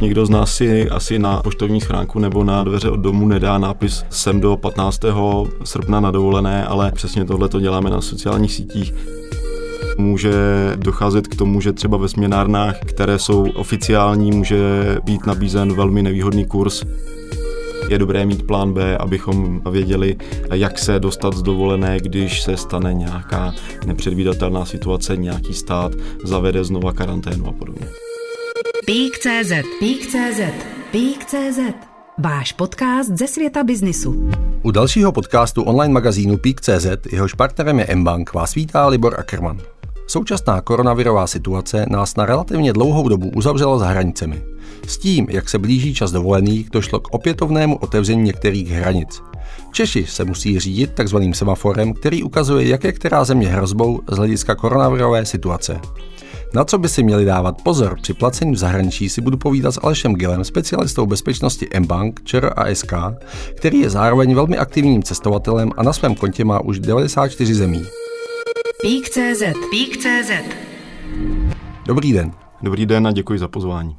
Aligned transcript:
Nikdo 0.00 0.26
z 0.26 0.30
nás 0.30 0.54
si 0.54 0.90
asi 0.90 1.18
na 1.18 1.42
poštovní 1.42 1.80
schránku 1.80 2.18
nebo 2.18 2.44
na 2.44 2.64
dveře 2.64 2.90
od 2.90 3.00
domu 3.00 3.26
nedá 3.26 3.58
nápis 3.58 4.04
sem 4.10 4.40
do 4.40 4.56
15. 4.56 5.00
srpna 5.64 6.00
na 6.00 6.10
dovolené, 6.10 6.64
ale 6.64 6.92
přesně 6.92 7.24
tohle 7.24 7.48
to 7.48 7.60
děláme 7.60 7.90
na 7.90 8.00
sociálních 8.00 8.52
sítích. 8.52 8.94
Může 9.98 10.32
docházet 10.76 11.28
k 11.28 11.36
tomu, 11.36 11.60
že 11.60 11.72
třeba 11.72 11.96
ve 11.96 12.08
směnárnách, 12.08 12.78
které 12.80 13.18
jsou 13.18 13.46
oficiální, 13.54 14.32
může 14.32 14.58
být 15.04 15.26
nabízen 15.26 15.74
velmi 15.74 16.02
nevýhodný 16.02 16.44
kurz. 16.44 16.84
Je 17.88 17.98
dobré 17.98 18.26
mít 18.26 18.46
plán 18.46 18.72
B, 18.72 18.98
abychom 18.98 19.60
věděli, 19.70 20.16
jak 20.54 20.78
se 20.78 21.00
dostat 21.00 21.34
z 21.34 21.42
dovolené, 21.42 22.00
když 22.00 22.42
se 22.42 22.56
stane 22.56 22.94
nějaká 22.94 23.52
nepředvídatelná 23.86 24.64
situace, 24.64 25.16
nějaký 25.16 25.54
stát 25.54 25.92
zavede 26.24 26.64
znova 26.64 26.92
karanténu 26.92 27.48
a 27.48 27.52
podobně. 27.52 27.86
Pík.cz 28.88 29.52
Pík.cz 29.78 30.40
Pík.cz 30.90 31.58
Váš 32.18 32.52
podcast 32.52 33.10
ze 33.10 33.28
světa 33.28 33.64
biznisu. 33.64 34.30
U 34.62 34.70
dalšího 34.70 35.12
podcastu 35.12 35.62
online 35.62 35.94
magazínu 35.94 36.36
Pík.cz, 36.36 36.86
jehož 37.12 37.34
partnerem 37.34 37.78
je 37.78 37.96
mBank, 37.96 38.34
vás 38.34 38.54
vítá 38.54 38.86
Libor 38.86 39.20
Ackermann. 39.20 39.58
Současná 40.06 40.60
koronavirová 40.60 41.26
situace 41.26 41.86
nás 41.90 42.16
na 42.16 42.26
relativně 42.26 42.72
dlouhou 42.72 43.08
dobu 43.08 43.30
uzavřela 43.36 43.78
za 43.78 43.86
hranicemi. 43.86 44.42
S 44.86 44.98
tím, 44.98 45.26
jak 45.30 45.48
se 45.48 45.58
blíží 45.58 45.94
čas 45.94 46.12
dovolených, 46.12 46.70
došlo 46.70 47.00
k 47.00 47.14
opětovnému 47.14 47.76
otevření 47.76 48.22
některých 48.22 48.68
hranic. 48.68 49.22
Češi 49.72 50.06
se 50.06 50.24
musí 50.24 50.60
řídit 50.60 50.92
takzvaným 50.92 51.34
semaforem, 51.34 51.92
který 51.92 52.22
ukazuje, 52.22 52.68
jak 52.68 52.84
je 52.84 52.92
která 52.92 53.24
země 53.24 53.48
hrozbou 53.48 54.00
z 54.10 54.16
hlediska 54.16 54.54
koronavirové 54.54 55.26
situace. 55.26 55.80
Na 56.54 56.64
co 56.64 56.78
by 56.78 56.88
si 56.88 57.02
měli 57.02 57.24
dávat 57.24 57.62
pozor 57.62 57.98
při 58.02 58.14
placení 58.14 58.52
v 58.52 58.58
zahraničí 58.58 59.08
si 59.08 59.20
budu 59.20 59.36
povídat 59.36 59.74
s 59.74 59.80
Alešem 59.82 60.14
Gilem, 60.14 60.44
specialistou 60.44 61.06
bezpečnosti 61.06 61.68
mBank, 61.80 62.20
ČR 62.24 62.52
a 62.56 62.74
SK, 62.74 62.92
který 63.54 63.80
je 63.80 63.90
zároveň 63.90 64.34
velmi 64.34 64.58
aktivním 64.58 65.02
cestovatelem 65.02 65.70
a 65.76 65.82
na 65.82 65.92
svém 65.92 66.14
kontě 66.14 66.44
má 66.44 66.60
už 66.60 66.78
94 66.78 67.54
zemí. 67.54 67.84
Pík.cz 68.82 69.42
Pík.cz 69.70 70.30
Dobrý 71.86 72.12
den. 72.12 72.32
Dobrý 72.62 72.86
den 72.86 73.06
a 73.06 73.12
děkuji 73.12 73.38
za 73.38 73.48
pozvání. 73.48 73.96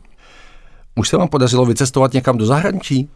Už 0.95 1.09
se 1.09 1.17
vám 1.17 1.27
podařilo 1.27 1.65
vycestovat 1.65 2.13
někam 2.13 2.37
do 2.37 2.45
zahraničí? 2.45 3.09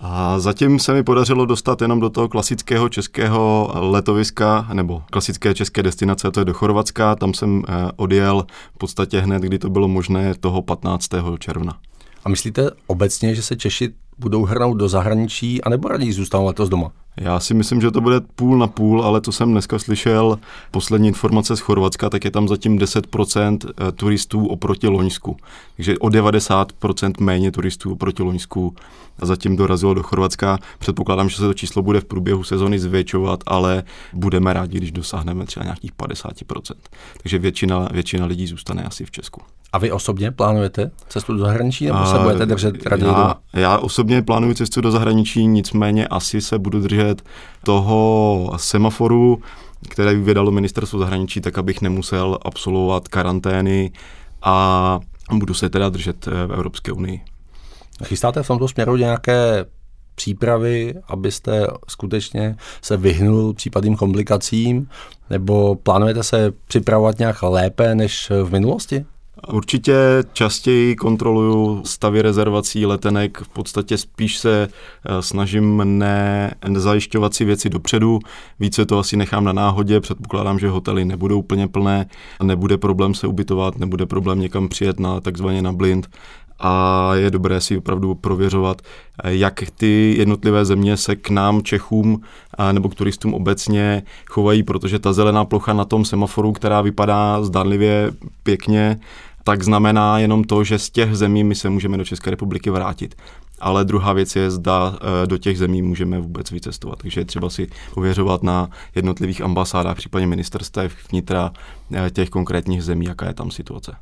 A 0.00 0.38
zatím 0.38 0.78
se 0.78 0.92
mi 0.92 1.02
podařilo 1.02 1.46
dostat 1.46 1.82
jenom 1.82 2.00
do 2.00 2.10
toho 2.10 2.28
klasického 2.28 2.88
českého 2.88 3.72
letoviska, 3.74 4.68
nebo 4.72 5.02
klasické 5.10 5.54
české 5.54 5.82
destinace, 5.82 6.30
to 6.30 6.40
je 6.40 6.44
do 6.44 6.54
Chorvatska. 6.54 7.16
Tam 7.16 7.34
jsem 7.34 7.62
eh, 7.68 7.90
odjel 7.96 8.46
v 8.74 8.78
podstatě 8.78 9.20
hned, 9.20 9.42
kdy 9.42 9.58
to 9.58 9.70
bylo 9.70 9.88
možné, 9.88 10.34
toho 10.40 10.62
15. 10.62 11.08
června. 11.38 11.78
A 12.24 12.28
myslíte 12.28 12.70
obecně, 12.86 13.34
že 13.34 13.42
se 13.42 13.56
Češi 13.56 13.94
budou 14.18 14.44
hrnout 14.44 14.76
do 14.76 14.88
zahraničí, 14.88 15.62
anebo 15.62 15.88
raději 15.88 16.12
zůstanou 16.12 16.46
letos 16.46 16.68
doma? 16.68 16.92
Já 17.16 17.40
si 17.40 17.54
myslím, 17.54 17.80
že 17.80 17.90
to 17.90 18.00
bude 18.00 18.20
půl 18.20 18.58
na 18.58 18.66
půl, 18.66 19.02
ale 19.04 19.20
co 19.20 19.32
jsem 19.32 19.52
dneska 19.52 19.78
slyšel, 19.78 20.38
poslední 20.70 21.08
informace 21.08 21.56
z 21.56 21.60
Chorvatska, 21.60 22.10
tak 22.10 22.24
je 22.24 22.30
tam 22.30 22.48
zatím 22.48 22.78
10% 22.78 23.58
eh, 23.68 23.92
turistů 23.92 24.46
oproti 24.46 24.88
Loňsku. 24.88 25.36
Takže 25.76 25.98
o 25.98 26.08
90% 26.08 27.12
méně 27.20 27.52
turistů 27.52 27.92
oproti 27.92 28.22
Loňsku 28.22 28.74
zatím 29.22 29.56
dorazilo 29.56 29.94
do 29.94 30.02
Chorvatska. 30.02 30.58
Předpokládám, 30.78 31.28
že 31.28 31.36
se 31.36 31.42
to 31.42 31.54
číslo 31.54 31.82
bude 31.82 32.00
v 32.00 32.04
průběhu 32.04 32.44
sezony 32.44 32.78
zvětšovat, 32.78 33.40
ale 33.46 33.82
budeme 34.12 34.52
rádi, 34.52 34.78
když 34.78 34.92
dosáhneme 34.92 35.46
třeba 35.46 35.64
nějakých 35.64 35.92
50%. 35.92 36.74
Takže 37.22 37.38
většina, 37.38 37.88
většina 37.92 38.26
lidí 38.26 38.46
zůstane 38.46 38.82
asi 38.82 39.04
v 39.04 39.10
Česku. 39.10 39.40
A 39.72 39.78
vy 39.78 39.92
osobně 39.92 40.30
plánujete 40.30 40.90
cestu 41.08 41.32
do 41.32 41.38
zahraničí, 41.38 41.86
nebo 41.86 42.06
se 42.06 42.18
budete 42.18 42.46
držet 42.46 42.86
raději 42.86 43.08
já, 43.08 43.34
já 43.52 43.78
osobně 43.78 44.22
plánuji 44.22 44.54
cestu 44.54 44.80
do 44.80 44.90
zahraničí, 44.90 45.46
nicméně 45.46 46.06
asi 46.06 46.40
se 46.40 46.58
budu 46.58 46.80
držet 46.80 47.22
toho 47.64 48.52
semaforu, 48.56 49.42
které 49.88 50.14
vydalo 50.14 50.50
ministerstvo 50.50 50.98
zahraničí, 50.98 51.40
tak 51.40 51.58
abych 51.58 51.80
nemusel 51.80 52.38
absolvovat 52.42 53.08
karantény 53.08 53.92
a 54.42 55.00
budu 55.32 55.54
se 55.54 55.70
teda 55.70 55.88
držet 55.88 56.28
eh, 56.28 56.46
v 56.46 56.52
Evropské 56.52 56.92
unii. 56.92 57.20
Chystáte 58.04 58.42
v 58.42 58.46
tomto 58.46 58.68
směru 58.68 58.96
nějaké 58.96 59.64
přípravy, 60.14 60.94
abyste 61.08 61.66
skutečně 61.88 62.56
se 62.82 62.96
vyhnul 62.96 63.54
případným 63.54 63.96
komplikacím, 63.96 64.88
nebo 65.30 65.74
plánujete 65.74 66.22
se 66.22 66.52
připravovat 66.66 67.18
nějak 67.18 67.42
lépe 67.42 67.94
než 67.94 68.30
v 68.44 68.52
minulosti? 68.52 69.04
Určitě 69.48 69.94
častěji 70.32 70.96
kontroluju 70.96 71.82
stavy 71.84 72.22
rezervací 72.22 72.86
letenek, 72.86 73.38
v 73.38 73.48
podstatě 73.48 73.98
spíš 73.98 74.38
se 74.38 74.68
eh, 74.68 75.22
snažím 75.22 75.98
ne, 75.98 76.54
nezajišťovat 76.68 77.34
si 77.34 77.44
věci 77.44 77.70
dopředu, 77.70 78.18
více 78.60 78.86
to 78.86 78.98
asi 78.98 79.16
nechám 79.16 79.44
na 79.44 79.52
náhodě, 79.52 80.00
předpokládám, 80.00 80.58
že 80.58 80.68
hotely 80.68 81.04
nebudou 81.04 81.38
úplně 81.38 81.68
plné, 81.68 82.06
nebude 82.42 82.78
problém 82.78 83.14
se 83.14 83.26
ubytovat, 83.26 83.78
nebude 83.78 84.06
problém 84.06 84.40
někam 84.40 84.68
přijet 84.68 85.00
na 85.00 85.20
takzvaně 85.20 85.62
na 85.62 85.72
blind, 85.72 86.08
a 86.64 87.10
je 87.14 87.30
dobré 87.30 87.60
si 87.60 87.78
opravdu 87.78 88.14
prověřovat, 88.14 88.82
eh, 89.24 89.34
jak 89.34 89.62
ty 89.76 90.14
jednotlivé 90.18 90.64
země 90.64 90.96
se 90.96 91.16
k 91.16 91.30
nám, 91.30 91.62
Čechům 91.62 92.22
nebo 92.72 92.88
k 92.88 92.94
turistům 92.94 93.34
obecně 93.34 94.02
chovají, 94.26 94.62
protože 94.62 94.98
ta 94.98 95.12
zelená 95.12 95.44
plocha 95.44 95.72
na 95.72 95.84
tom 95.84 96.04
semaforu, 96.04 96.52
která 96.52 96.80
vypadá 96.80 97.42
zdánlivě 97.42 98.12
pěkně, 98.42 99.00
tak 99.44 99.62
znamená 99.62 100.18
jenom 100.18 100.44
to, 100.44 100.64
že 100.64 100.78
z 100.78 100.90
těch 100.90 101.16
zemí 101.16 101.44
my 101.44 101.54
se 101.54 101.70
můžeme 101.70 101.96
do 101.96 102.04
České 102.04 102.30
republiky 102.30 102.70
vrátit. 102.70 103.14
Ale 103.60 103.84
druhá 103.84 104.12
věc 104.12 104.36
je, 104.36 104.50
zda 104.50 104.94
eh, 104.94 105.26
do 105.26 105.38
těch 105.38 105.58
zemí 105.58 105.82
můžeme 105.82 106.20
vůbec 106.20 106.50
vycestovat. 106.50 106.98
Takže 106.98 107.20
je 107.20 107.24
třeba 107.24 107.50
si 107.50 107.68
ověřovat 107.94 108.42
na 108.42 108.70
jednotlivých 108.94 109.40
ambasádách, 109.40 109.96
případně 109.96 110.26
ministerstev 110.26 110.92
vnitra 111.10 111.52
eh, 111.94 112.10
těch 112.10 112.30
konkrétních 112.30 112.82
zemí, 112.82 113.06
jaká 113.06 113.26
je 113.26 113.34
tam 113.34 113.50
situace. 113.50 113.96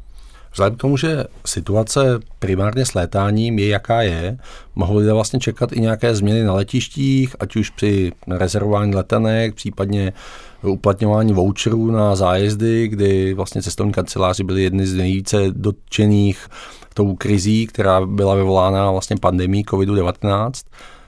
Vzhledem 0.52 0.76
k 0.76 0.80
tomu, 0.80 0.96
že 0.96 1.24
situace 1.46 2.20
primárně 2.38 2.86
s 2.86 2.94
létáním 2.94 3.58
je 3.58 3.68
jaká 3.68 4.02
je, 4.02 4.38
mohou 4.74 4.96
lidé 4.96 5.12
vlastně 5.12 5.40
čekat 5.40 5.72
i 5.72 5.80
nějaké 5.80 6.14
změny 6.14 6.44
na 6.44 6.54
letištích, 6.54 7.36
ať 7.40 7.56
už 7.56 7.70
při 7.70 8.12
rezervování 8.26 8.94
letenek, 8.94 9.54
případně 9.54 10.12
uplatňování 10.62 11.32
voucherů 11.32 11.91
na 11.91 12.16
zájezdy, 12.16 12.88
kdy 12.88 13.34
vlastně 13.34 13.62
cestovní 13.62 13.93
kanceláři 13.93 14.44
byly 14.44 14.62
jedny 14.62 14.87
z 14.87 14.94
nejvíce 14.94 15.37
dotčených 15.50 16.48
tou 16.94 17.15
krizí, 17.15 17.66
která 17.66 18.06
byla 18.06 18.34
vyvolána 18.34 18.91
vlastně 18.91 19.16
pandemí 19.16 19.65
COVID-19. 19.65 20.50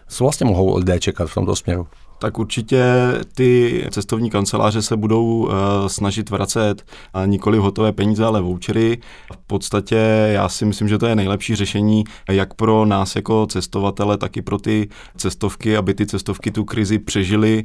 Co 0.09 0.25
vlastně 0.25 0.47
mohou 0.47 0.77
lidé 0.77 1.01
čekat 1.01 1.29
v 1.29 1.35
tomto 1.35 1.57
směru? 1.57 1.87
Tak 2.23 2.39
určitě 2.39 2.85
ty 3.35 3.85
cestovní 3.91 4.31
kanceláře 4.31 4.83
se 4.83 4.97
budou 4.97 5.25
uh, 5.25 5.53
snažit 5.87 6.31
vracet 6.31 6.87
nikoli 7.27 7.59
hotové 7.59 7.93
peníze, 7.93 8.25
ale 8.25 8.41
vouchery. 8.41 8.99
V 9.33 9.47
podstatě 9.47 9.97
já 10.33 10.49
si 10.49 10.65
myslím, 10.65 10.89
že 10.89 10.99
to 10.99 11.07
je 11.07 11.17
nejlepší 11.17 11.55
řešení 11.55 12.05
jak 12.31 12.55
pro 12.55 12.85
nás 12.85 13.17
jako 13.17 13.47
cestovatele, 13.47 14.19
tak 14.19 14.37
i 14.37 14.43
pro 14.43 14.59
ty 14.59 14.89
cestovky, 15.17 15.77
aby 15.77 15.95
ty 15.95 16.07
cestovky 16.07 16.51
tu 16.51 16.65
krizi 16.65 16.99
přežily. 16.99 17.63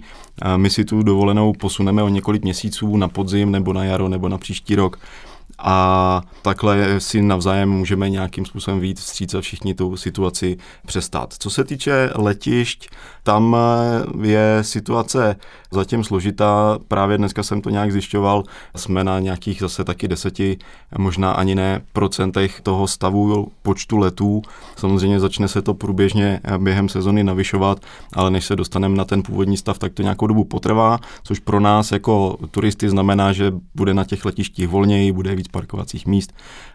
My 0.55 0.69
si 0.69 0.85
tu 0.85 1.03
dovolenou 1.03 1.53
posuneme 1.53 2.03
o 2.03 2.09
několik 2.09 2.43
měsíců 2.43 2.97
na 2.97 3.07
podzim 3.07 3.51
nebo 3.51 3.73
na 3.73 3.83
jaro 3.83 4.09
nebo 4.09 4.29
na 4.29 4.37
příští 4.37 4.75
rok 4.75 4.99
a 5.59 6.21
takhle 6.41 6.99
si 6.99 7.21
navzájem 7.21 7.69
můžeme 7.69 8.09
nějakým 8.09 8.45
způsobem 8.45 8.79
víc 8.79 8.99
vstříc 8.99 9.33
a 9.33 9.41
všichni 9.41 9.73
tu 9.73 9.97
situaci 9.97 10.57
přestát. 10.85 11.33
Co 11.39 11.49
se 11.49 11.63
týče 11.63 12.09
letišť, 12.15 12.89
tam 13.23 13.57
je 14.21 14.57
situace 14.61 15.35
zatím 15.71 16.03
složitá. 16.03 16.79
Právě 16.87 17.17
dneska 17.17 17.43
jsem 17.43 17.61
to 17.61 17.69
nějak 17.69 17.91
zjišťoval. 17.91 18.43
Jsme 18.75 19.03
na 19.03 19.19
nějakých 19.19 19.59
zase 19.59 19.83
taky 19.83 20.07
deseti, 20.07 20.57
možná 20.97 21.31
ani 21.31 21.55
ne 21.55 21.81
procentech 21.93 22.61
toho 22.61 22.87
stavu 22.87 23.51
počtu 23.61 23.97
letů. 23.97 24.41
Samozřejmě 24.75 25.19
začne 25.19 25.47
se 25.47 25.61
to 25.61 25.73
průběžně 25.73 26.39
během 26.57 26.89
sezony 26.89 27.23
navyšovat, 27.23 27.79
ale 28.13 28.31
než 28.31 28.45
se 28.45 28.55
dostaneme 28.55 28.95
na 28.95 29.05
ten 29.05 29.23
původní 29.23 29.57
stav, 29.57 29.79
tak 29.79 29.93
to 29.93 30.01
nějakou 30.01 30.27
dobu 30.27 30.43
potrvá, 30.43 30.99
což 31.23 31.39
pro 31.39 31.59
nás 31.59 31.91
jako 31.91 32.37
turisty 32.51 32.89
znamená, 32.89 33.33
že 33.33 33.53
bude 33.75 33.93
na 33.93 34.03
těch 34.03 34.25
letištích 34.25 34.67
volněji, 34.67 35.11
bude 35.11 35.35
víc 35.37 35.47
parkovacích 35.47 36.07
míst 36.07 36.33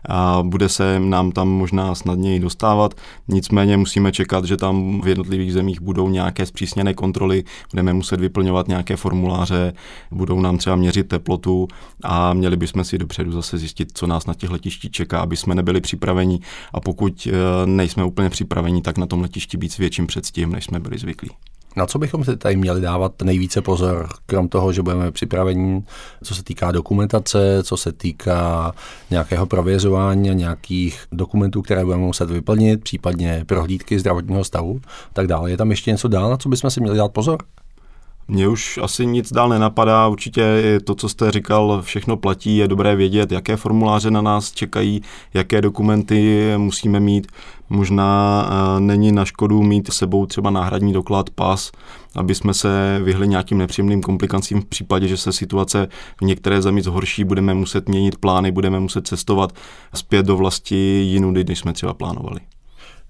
a 0.09 0.43
bude 0.43 0.69
se 0.69 1.01
nám 1.01 1.33
tam 1.33 1.49
možná 1.49 1.95
snadněji 1.95 2.41
dostávat. 2.41 2.95
Nicméně 3.29 3.77
musíme 3.77 4.13
čekat, 4.13 4.45
že 4.45 4.57
tam 4.57 5.01
v 5.01 5.09
jednotlivých 5.09 5.53
zemích 5.53 5.81
budou 5.81 6.09
nějaké 6.09 6.47
zpřísněné 6.47 6.95
kontroly, 6.95 7.45
budeme 7.71 7.93
muset 7.93 8.21
vyplňovat 8.21 8.69
nějaké 8.69 8.97
formuláře, 8.97 9.73
budou 10.11 10.41
nám 10.41 10.59
třeba 10.59 10.77
měřit 10.77 11.09
teplotu 11.09 11.69
a 12.05 12.35
měli 12.35 12.57
bychom 12.57 12.85
si 12.85 12.99
dopředu 12.99 13.33
zase 13.33 13.59
zjistit, 13.59 13.89
co 13.95 14.07
nás 14.07 14.27
na 14.27 14.35
těch 14.35 14.51
letištích 14.51 14.91
čeká, 14.91 15.21
aby 15.21 15.37
jsme 15.37 15.55
nebyli 15.55 15.81
připraveni 15.81 16.41
a 16.73 16.81
pokud 16.81 17.29
eh, 17.31 17.33
nejsme 17.67 18.05
úplně 18.05 18.31
připraveni, 18.31 18.83
tak 18.83 18.99
na 18.99 19.07
tom 19.07 19.21
letišti 19.21 19.57
být 19.57 19.73
s 19.73 19.77
větším 19.77 20.07
předstihem, 20.07 20.53
než 20.53 20.65
jsme 20.65 20.81
byli 20.81 20.99
zvyklí. 20.99 21.31
Na 21.77 21.87
co 21.87 21.99
bychom 21.99 22.25
si 22.25 22.37
tady 22.37 22.57
měli 22.57 22.81
dávat 22.81 23.23
nejvíce 23.23 23.63
pozor, 23.63 24.09
krom 24.27 24.49
toho, 24.49 24.73
že 24.73 24.83
budeme 24.83 25.13
připraveni, 25.13 25.85
co 26.25 26.35
se 26.35 26.45
týká 26.45 26.73
dokumentace, 26.73 27.63
co 27.63 27.77
se 27.77 27.93
týká 27.93 28.73
nějakého 29.11 29.47
prověřování 29.47 30.31
a 30.31 30.33
nějakých 30.33 31.05
dokumentů, 31.13 31.63
které 31.63 31.85
budeme 31.85 32.03
muset 32.03 32.31
vyplnit, 32.31 32.83
případně 32.83 33.45
prohlídky 33.47 33.99
zdravotního 33.99 34.45
stavu, 34.45 34.81
tak 35.13 35.27
dále. 35.27 35.51
Je 35.51 35.57
tam 35.57 35.71
ještě 35.71 35.91
něco 35.91 36.09
dál, 36.09 36.31
na 36.31 36.37
co 36.37 36.49
bychom 36.49 36.71
si 36.71 36.81
měli 36.81 36.97
dát 36.97 37.13
pozor? 37.13 37.39
Mně 38.33 38.49
už 38.49 38.79
asi 38.83 39.07
nic 39.07 39.33
dál 39.33 39.49
nenapadá, 39.49 40.09
určitě 40.09 40.63
to, 40.85 40.95
co 40.95 41.09
jste 41.09 41.31
říkal, 41.31 41.83
všechno 41.83 42.17
platí, 42.17 42.57
je 42.57 42.69
dobré 42.69 42.97
vědět, 42.97 43.33
jaké 43.33 43.57
formuláře 43.57 44.11
na 44.11 44.23
nás 44.23 44.53
čekají, 44.53 45.03
jaké 45.35 45.61
dokumenty 45.61 46.51
musíme 46.57 47.01
mít. 47.01 47.27
Možná 47.69 48.43
uh, 48.45 48.81
není 48.81 49.13
na 49.13 49.25
škodu 49.25 49.63
mít 49.63 49.93
sebou 49.93 50.27
třeba 50.27 50.51
náhradní 50.51 50.93
doklad, 50.93 51.31
pas, 51.31 51.73
aby 52.17 52.35
jsme 52.35 52.55
se 52.55 53.01
vyhli 53.05 53.29
nějakým 53.29 53.59
nepříjemným 53.59 54.03
komplikacím 54.03 54.61
v 54.61 54.67
případě, 54.67 55.09
že 55.09 55.17
se 55.17 55.33
situace 55.33 55.89
v 56.21 56.25
některé 56.25 56.63
zemi 56.63 56.83
zhorší, 56.83 57.25
budeme 57.25 57.55
muset 57.55 57.89
měnit 57.89 58.19
plány, 58.19 58.53
budeme 58.53 58.81
muset 58.81 59.07
cestovat 59.07 59.53
zpět 59.95 60.27
do 60.27 60.37
vlasti 60.37 60.77
jinudy, 61.05 61.45
než 61.49 61.59
jsme 61.59 61.73
třeba 61.73 61.95
plánovali. 61.95 62.41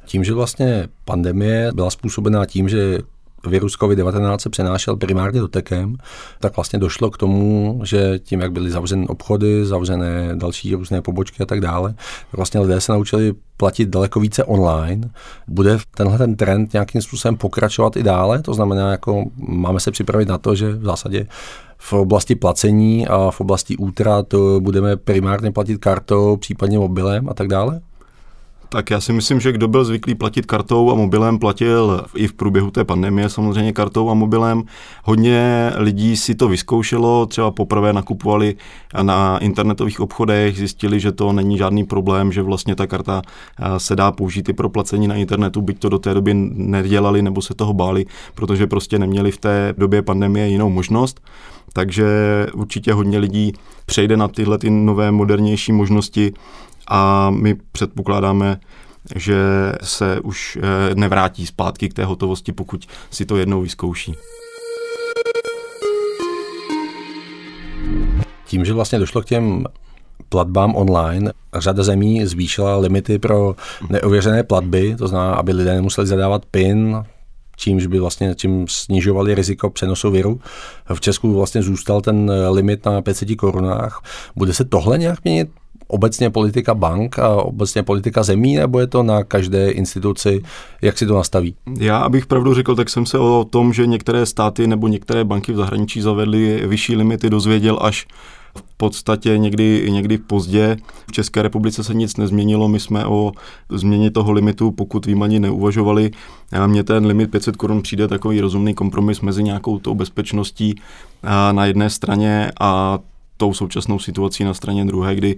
Tím, 0.07 0.25
že 0.25 0.35
vlastně 0.35 0.89
pandemie 1.05 1.71
byla 1.75 1.91
způsobená 1.91 2.47
tím, 2.47 2.69
že 2.69 2.99
virus 3.47 3.79
COVID-19 3.79 4.39
se 4.39 4.50
přenášel 4.50 4.97
primárně 4.97 5.41
dotekem, 5.41 5.97
tak 6.41 6.56
vlastně 6.56 6.79
došlo 6.79 7.11
k 7.11 7.19
tomu, 7.19 7.81
že 7.85 8.19
tím, 8.19 8.41
jak 8.41 8.53
byly 8.53 8.71
zavřené 8.71 9.06
obchody, 9.06 9.67
zavřené 9.67 10.37
další 10.37 10.75
různé 10.75 11.03
pobočky 11.03 11.43
a 11.43 11.47
tak 11.47 11.61
dále, 11.61 11.94
vlastně 12.33 12.61
lidé 12.61 12.81
se 12.81 12.93
naučili 12.93 13.35
platit 13.56 13.89
daleko 13.89 14.21
více 14.21 14.44
online. 14.44 15.11
Bude 15.49 15.79
tenhle 15.97 16.19
ten 16.19 16.37
trend 16.37 16.73
nějakým 16.73 17.03
způsobem 17.03 17.37
pokračovat 17.37 17.97
i 17.97 18.03
dále? 18.03 18.43
To 18.43 18.55
znamená, 18.55 18.91
jako 18.91 19.25
máme 19.37 19.81
se 19.81 19.91
připravit 19.91 20.29
na 20.29 20.38
to, 20.38 20.55
že 20.55 20.73
v 20.73 20.85
zásadě 20.85 21.27
v 21.79 21.93
oblasti 21.93 22.35
placení 22.35 23.09
a 23.09 23.31
v 23.31 23.41
oblasti 23.41 23.77
útrat 23.77 24.35
budeme 24.59 24.97
primárně 24.97 25.53
platit 25.53 25.79
kartou, 25.79 26.37
případně 26.37 26.79
mobilem 26.79 27.29
a 27.29 27.35
tak 27.35 27.49
dále? 27.49 27.81
Tak 28.73 28.91
já 28.91 29.01
si 29.01 29.13
myslím, 29.13 29.41
že 29.41 29.53
kdo 29.53 29.69
byl 29.69 29.85
zvyklý 29.85 30.15
platit 30.15 30.47
kartou 30.47 30.91
a 30.91 30.95
mobilem, 30.95 31.39
platil 31.39 32.05
i 32.15 32.27
v 32.27 32.33
průběhu 32.33 32.71
té 32.71 32.85
pandemie 32.85 33.29
samozřejmě 33.29 33.73
kartou 33.73 34.11
a 34.11 34.15
mobilem. 34.15 34.63
Hodně 35.05 35.73
lidí 35.77 36.17
si 36.17 36.35
to 36.35 36.49
vyzkoušelo, 36.49 37.27
třeba 37.27 37.51
poprvé 37.51 37.93
nakupovali 37.93 38.57
na 39.03 39.39
internetových 39.39 40.01
obchodech, 40.01 40.57
zjistili, 40.57 41.01
že 41.01 41.13
to 41.13 41.33
není 41.33 41.59
žádný 41.59 41.85
problém, 41.85 42.33
že 42.33 42.43
vlastně 42.43 42.75
ta 42.75 42.87
karta 42.87 43.23
eh, 43.25 43.81
se 43.81 43.97
dá 43.97 44.13
použít 44.13 44.49
i 44.49 44.53
pro 44.53 44.69
placení 44.69 45.09
na 45.09 45.15
internetu, 45.15 45.61
byť 45.61 45.79
to 45.79 45.89
do 45.89 45.99
té 45.99 46.15
doby 46.15 46.35
nedělali 46.55 47.23
nebo 47.23 47.43
se 47.43 47.55
toho 47.55 47.73
báli, 47.73 48.07
protože 48.35 48.67
prostě 48.67 48.99
neměli 48.99 49.31
v 49.31 49.39
té 49.39 49.75
době 49.79 50.03
pandemie 50.03 50.49
jinou 50.49 50.71
možnost. 50.71 51.21
Takže 51.73 52.07
určitě 52.55 52.93
hodně 52.93 53.19
lidí 53.19 53.53
přejde 53.87 54.17
na 54.17 54.29
tyhle 54.29 54.59
ty 54.59 54.71
nové 54.71 55.11
modernější 55.11 55.73
možnosti 55.73 56.33
a 56.89 57.31
my 57.31 57.57
předpokládáme, 57.73 58.61
že 59.17 59.37
se 59.83 60.21
už 60.21 60.59
eh, 60.63 60.95
nevrátí 60.95 61.47
zpátky 61.47 61.89
k 61.89 61.95
té 61.95 62.05
hotovosti, 62.05 62.53
pokud 62.53 62.87
si 63.11 63.27
to 63.27 63.37
jednou 63.37 63.63
vyzkouší. 63.63 64.15
Tím, 68.47 68.65
že 68.65 68.73
vlastně 68.73 68.99
došlo 68.99 69.23
k 69.23 69.25
těm 69.25 69.67
platbám 70.29 70.77
online. 70.77 71.33
Řada 71.55 71.83
zemí 71.83 72.27
zvýšila 72.27 72.77
limity 72.77 73.19
pro 73.19 73.57
neověřené 73.91 74.43
platby, 74.43 74.97
to 74.99 75.09
znamená, 75.09 75.35
aby 75.35 75.53
lidé 75.53 75.75
nemuseli 75.75 76.07
zadávat 76.07 76.47
PIN, 76.47 77.05
čímž 77.56 77.87
by 77.87 77.99
vlastně 77.99 78.34
čím 78.34 78.69
snižovali 78.69 79.34
riziko 79.34 79.70
přenosu 79.70 80.10
viru. 80.10 80.40
V 80.94 81.00
Česku 81.00 81.34
vlastně 81.34 81.62
zůstal 81.62 82.00
ten 82.00 82.32
limit 82.50 82.84
na 82.84 83.02
500 83.02 83.37
korunách. 83.37 84.02
Bude 84.37 84.54
se 84.54 84.64
tohle 84.64 84.99
nějak 84.99 85.25
měnit? 85.25 85.49
obecně 85.93 86.31
politika 86.31 86.75
bank 86.75 87.19
a 87.19 87.28
obecně 87.28 87.82
politika 87.82 88.22
zemí, 88.22 88.56
nebo 88.56 88.81
je 88.81 88.87
to 88.87 89.02
na 89.02 89.25
každé 89.25 89.70
instituci, 89.70 90.43
jak 90.82 90.99
si 90.99 91.06
to 91.06 91.14
nastaví? 91.14 91.54
Já, 91.78 91.99
abych 91.99 92.26
pravdu 92.26 92.54
řekl, 92.54 92.75
tak 92.75 92.90
jsem 92.90 93.06
se 93.06 93.19
o 93.19 93.46
tom, 93.50 93.72
že 93.72 93.87
některé 93.87 94.26
státy 94.26 94.66
nebo 94.66 94.88
některé 94.88 95.25
banky 95.25 95.52
v 95.52 95.56
zahraničí 95.56 96.00
zavedly 96.00 96.66
vyšší 96.66 96.96
limity, 96.96 97.31
dozvěděl 97.31 97.78
až 97.82 98.06
v 98.56 98.62
podstatě 98.76 99.38
někdy, 99.38 99.87
někdy 99.90 100.19
pozdě. 100.19 100.76
V 101.08 101.12
České 101.12 101.43
republice 101.43 101.84
se 101.84 101.94
nic 101.94 102.16
nezměnilo, 102.16 102.69
my 102.69 102.81
jsme 102.81 103.06
o 103.06 103.32
změně 103.70 104.10
toho 104.10 104.32
limitu, 104.32 104.70
pokud 104.70 105.06
vím, 105.06 105.22
ani 105.22 105.40
neuvažovali. 105.40 106.10
Mně 106.66 106.84
ten 106.84 107.06
limit 107.06 107.31
500 107.31 107.56
korun 107.56 107.82
přijde 107.82 108.08
takový 108.08 108.40
rozumný 108.40 108.75
kompromis 108.75 109.20
mezi 109.20 109.43
nějakou 109.43 109.78
tou 109.78 109.94
bezpečností 109.94 110.75
na 111.52 111.66
jedné 111.66 111.90
straně 111.90 112.52
a 112.60 112.99
tou 113.37 113.54
současnou 113.54 113.99
situací 113.99 114.44
na 114.44 114.54
straně 114.54 114.84
druhé, 114.84 115.14
kdy 115.14 115.37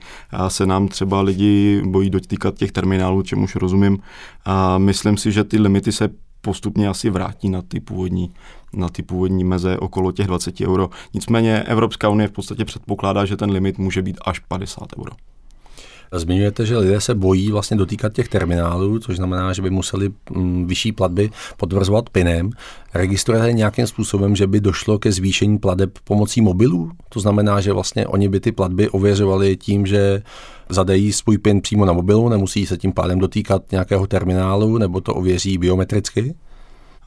se 0.49 0.66
nám 0.66 0.88
třeba 0.88 1.20
lidi 1.20 1.82
bojí 1.87 2.11
dotýkat 2.11 2.55
těch 2.55 2.72
terminálů, 2.72 3.22
čemuž 3.22 3.56
rozumím. 3.56 3.99
A 4.44 4.78
myslím 4.78 5.16
si, 5.16 5.32
že 5.32 5.44
ty 5.44 5.58
limity 5.58 5.93
se 5.93 6.08
postupně 6.40 6.88
asi 6.88 7.11
vrátí 7.11 7.49
na 7.49 7.62
ty 7.62 7.81
původní, 7.81 8.31
na 8.76 8.88
ty 8.88 9.03
původní 9.03 9.44
meze 9.44 9.79
okolo 9.79 10.12
těch 10.12 10.26
20 10.26 10.61
euro. 10.61 10.91
Nicméně 11.15 11.62
Evropská 11.62 12.09
unie 12.09 12.29
v 12.29 12.32
podstatě 12.32 12.65
předpokládá, 12.65 13.25
že 13.25 13.37
ten 13.37 13.50
limit 13.50 13.79
může 13.79 14.03
být 14.03 14.19
až 14.25 14.38
50 14.38 14.82
euro. 14.99 15.12
Zmiňujete, 16.12 16.67
že 16.67 16.79
lidé 16.79 17.00
se 17.00 17.15
bojí 17.15 17.50
vlastně 17.50 17.76
dotýkat 17.76 18.12
těch 18.12 18.29
terminálů, 18.29 18.99
což 18.99 19.17
znamená, 19.17 19.53
že 19.53 19.62
by 19.62 19.71
museli 19.71 20.11
mm, 20.31 20.67
vyšší 20.67 20.93
platby 20.93 21.31
potvrzovat 21.56 22.11
PINem. 22.11 22.50
Registrujete 22.94 23.53
nějakým 23.53 23.87
způsobem, 23.87 24.37
že 24.37 24.47
by 24.47 24.61
došlo 24.61 24.99
ke 24.99 25.12
zvýšení 25.12 25.59
plateb 25.59 25.99
pomocí 26.05 26.41
mobilů? 26.41 26.91
To 27.09 27.21
znamená, 27.21 27.61
že 27.61 27.73
vlastně 27.73 28.06
oni 28.06 28.29
by 28.29 28.41
ty 28.41 28.53
platby 28.53 28.88
ověřovali 28.88 29.56
tím, 29.56 29.87
že 29.87 30.23
zadejí 30.69 31.12
svůj 31.12 31.38
PIN 31.38 31.61
přímo 31.61 31.85
na 31.85 31.93
mobilu, 31.93 32.29
nemusí 32.29 32.67
se 32.67 32.76
tím 32.76 32.93
pádem 32.93 33.19
dotýkat 33.19 33.73
nějakého 33.73 34.06
terminálu, 34.06 34.79
nebo 34.79 35.00
to 35.00 35.15
ověří 35.15 35.59
biometricky? 35.59 36.35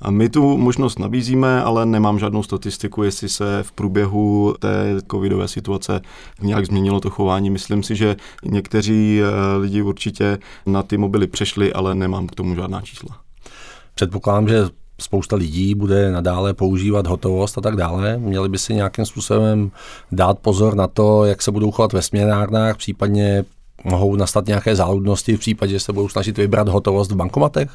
A 0.02 0.12
my 0.12 0.30
tu 0.30 0.58
možnost 0.58 1.00
nabízíme, 1.00 1.64
ale 1.64 1.86
nemám 1.86 2.20
žádnou 2.20 2.44
statistiku, 2.44 3.04
jestli 3.04 3.30
se 3.30 3.64
v 3.64 3.72
průběhu 3.72 4.56
té 4.60 4.96
covidové 5.12 5.48
situace 5.48 6.02
nějak 6.42 6.66
změnilo 6.66 7.00
to 7.00 7.10
chování. 7.10 7.50
Myslím 7.50 7.84
si, 7.84 7.96
že 7.96 8.16
někteří 8.46 9.22
eh, 9.22 9.58
lidi 9.58 9.82
určitě 9.82 10.38
na 10.66 10.84
ty 10.84 10.98
mobily 10.98 11.28
přešli, 11.28 11.74
ale 11.74 11.96
nemám 11.96 12.28
k 12.28 12.36
tomu 12.36 12.56
žádná 12.56 12.82
čísla. 12.82 13.18
Předpokládám, 13.96 14.48
že 14.48 14.70
spousta 15.02 15.36
lidí 15.36 15.76
bude 15.76 16.12
nadále 16.12 16.54
používat 16.54 17.08
hotovost 17.08 17.58
a 17.58 17.62
tak 17.62 17.76
dále. 17.76 18.18
Měli 18.18 18.50
by 18.50 18.58
si 18.58 18.74
nějakým 18.74 19.06
způsobem 19.06 19.72
dát 20.12 20.40
pozor 20.40 20.76
na 20.76 20.88
to, 20.88 21.26
jak 21.26 21.42
se 21.42 21.52
budou 21.52 21.72
chovat 21.72 21.94
ve 21.94 22.02
směnárnách, 22.02 22.78
případně 22.78 23.46
mohou 23.84 24.16
nastat 24.16 24.48
nějaké 24.48 24.76
záludnosti 24.76 25.36
v 25.36 25.40
případě, 25.40 25.72
že 25.72 25.80
se 25.80 25.94
budou 25.94 26.10
snažit 26.10 26.38
vybrat 26.38 26.68
hotovost 26.68 27.12
v 27.12 27.16
bankomatech? 27.16 27.70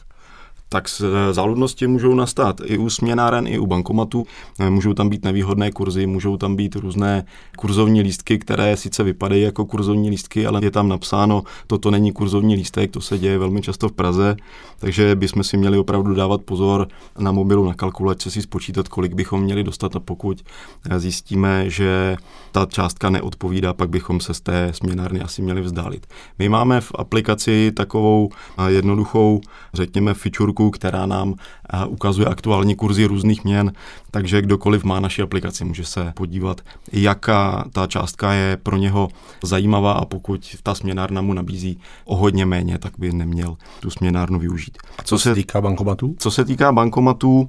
Tak 0.73 0.89
eh, 1.01 1.33
záludnosti 1.33 1.87
můžou 1.87 2.15
nastat 2.15 2.61
i 2.65 2.79
u 2.79 2.91
směnáren, 2.91 3.47
i 3.47 3.59
u 3.59 3.67
bankomatu. 3.67 4.25
Eh, 4.61 4.71
můžou 4.71 4.95
tam 4.95 5.09
být 5.09 5.25
nevýhodné 5.25 5.71
kurzy, 5.71 6.07
můžou 6.07 6.37
tam 6.37 6.57
být 6.57 6.77
různé 6.77 7.25
kurzovní 7.57 8.03
lístky, 8.03 8.39
které 8.39 8.77
sice 8.77 9.03
vypadají 9.03 9.43
jako 9.43 9.67
kurzovní 9.67 10.11
lístky, 10.11 10.47
ale 10.47 10.61
je 10.63 10.71
tam 10.71 10.89
napsáno, 10.89 11.43
toto 11.67 11.91
není 11.91 12.13
kurzovní 12.13 12.55
lístek, 12.55 12.91
to 12.91 13.01
se 13.01 13.19
děje 13.19 13.39
velmi 13.39 13.63
často 13.63 13.89
v 13.89 13.93
Praze, 13.93 14.37
takže 14.79 15.17
bychom 15.17 15.45
si 15.45 15.57
měli 15.57 15.79
opravdu 15.79 16.15
dávat 16.15 16.43
pozor 16.43 16.89
na 17.19 17.33
mobilu, 17.33 17.67
na 17.67 17.75
kalkulačce 17.75 18.31
si 18.31 18.43
spočítat, 18.43 18.89
kolik 18.89 19.15
bychom 19.15 19.41
měli 19.43 19.65
dostat 19.65 19.97
a 19.97 20.01
pokud 20.01 20.45
eh, 20.91 21.01
zjistíme, 21.01 21.71
že 21.71 22.17
ta 22.53 22.67
částka 22.67 23.11
neodpovídá, 23.11 23.73
pak 23.73 23.91
bychom 23.91 24.21
se 24.21 24.35
z 24.35 24.41
té 24.41 24.73
směnárny 24.73 25.21
asi 25.21 25.43
měli 25.43 25.61
vzdálit. 25.61 26.07
My 26.39 26.49
máme 26.49 26.81
v 26.81 26.93
aplikaci 26.95 27.73
takovou 27.77 28.31
jednoduchou, 28.69 29.41
řekněme, 29.75 30.15
fičurku, 30.15 30.62
grafiku, 30.63 30.71
která 30.71 31.07
nám 31.07 31.35
eh, 31.35 31.87
ukazuje 31.87 32.27
aktuální 32.27 32.75
kurzy 32.75 33.05
různých 33.07 33.45
měn, 33.45 33.73
takže 34.11 34.43
kdokoliv 34.43 34.85
má 34.85 35.01
naši 35.01 35.23
aplikaci, 35.23 35.65
může 35.65 35.85
se 35.85 36.13
podívat, 36.15 36.61
jaká 36.93 37.65
ta 37.73 37.87
částka 37.87 38.33
je 38.33 38.57
pro 38.57 38.77
něho 38.77 39.09
zajímavá 39.43 39.93
a 39.93 40.05
pokud 40.05 40.57
ta 40.63 40.75
směnárna 40.75 41.23
mu 41.23 41.33
nabízí 41.33 41.79
o 42.05 42.17
hodně 42.17 42.47
méně, 42.47 42.79
tak 42.79 42.93
by 42.99 43.13
neměl 43.13 43.57
tu 43.81 43.91
směnárnu 43.91 44.39
využít. 44.39 44.79
A 44.99 45.03
co, 45.03 45.17
co 45.17 45.19
se 45.19 45.35
týká 45.35 45.61
bankomatů? 45.61 46.15
Co 46.19 46.31
se 46.31 46.45
týká 46.45 46.73
bankomatů, 46.73 47.49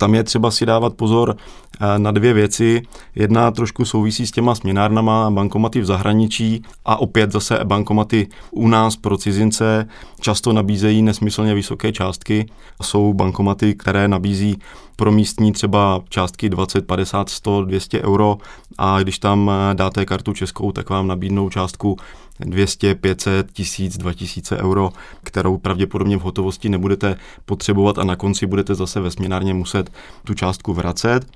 tam 0.00 0.14
je 0.14 0.24
třeba 0.24 0.50
si 0.50 0.66
dávat 0.66 0.94
pozor 0.94 1.36
eh, 1.80 1.98
na 1.98 2.10
dvě 2.10 2.32
věci. 2.32 2.82
Jedna 3.14 3.50
trošku 3.50 3.84
souvisí 3.84 4.26
s 4.26 4.30
těma 4.30 4.54
směnárnama, 4.54 5.30
bankomaty 5.30 5.80
v 5.80 5.84
zahraničí 5.84 6.62
a 6.84 6.96
opět 6.96 7.32
zase 7.32 7.60
bankomaty 7.64 8.28
u 8.50 8.68
nás 8.68 8.96
pro 8.96 9.16
cizince 9.16 9.88
často 10.20 10.52
nabízejí 10.52 11.02
nesmyslně 11.02 11.54
vysoké 11.54 11.92
částky. 11.92 12.46
Jsou 12.82 13.14
bankomaty, 13.14 13.74
které 13.74 14.08
nabízí 14.08 14.58
pro 14.96 15.12
místní 15.12 15.52
třeba 15.52 16.00
částky 16.08 16.48
20, 16.48 16.86
50, 16.86 17.28
100, 17.28 17.64
200 17.64 18.02
euro 18.02 18.38
a 18.78 19.02
když 19.02 19.18
tam 19.18 19.50
dáte 19.72 20.06
kartu 20.06 20.32
českou, 20.32 20.72
tak 20.72 20.90
vám 20.90 21.06
nabídnou 21.06 21.50
částku 21.50 21.96
200, 22.44 22.94
500, 22.94 23.52
1000, 23.52 23.96
2000 23.96 24.56
euro, 24.56 24.92
kterou 25.22 25.58
pravděpodobně 25.58 26.16
v 26.16 26.20
hotovosti 26.20 26.68
nebudete 26.68 27.16
potřebovat 27.44 27.98
a 27.98 28.04
na 28.04 28.16
konci 28.16 28.46
budete 28.46 28.74
zase 28.74 29.00
ve 29.00 29.10
směnárně 29.10 29.54
muset 29.54 29.90
tu 30.24 30.34
částku 30.34 30.74
vracet. 30.74 31.26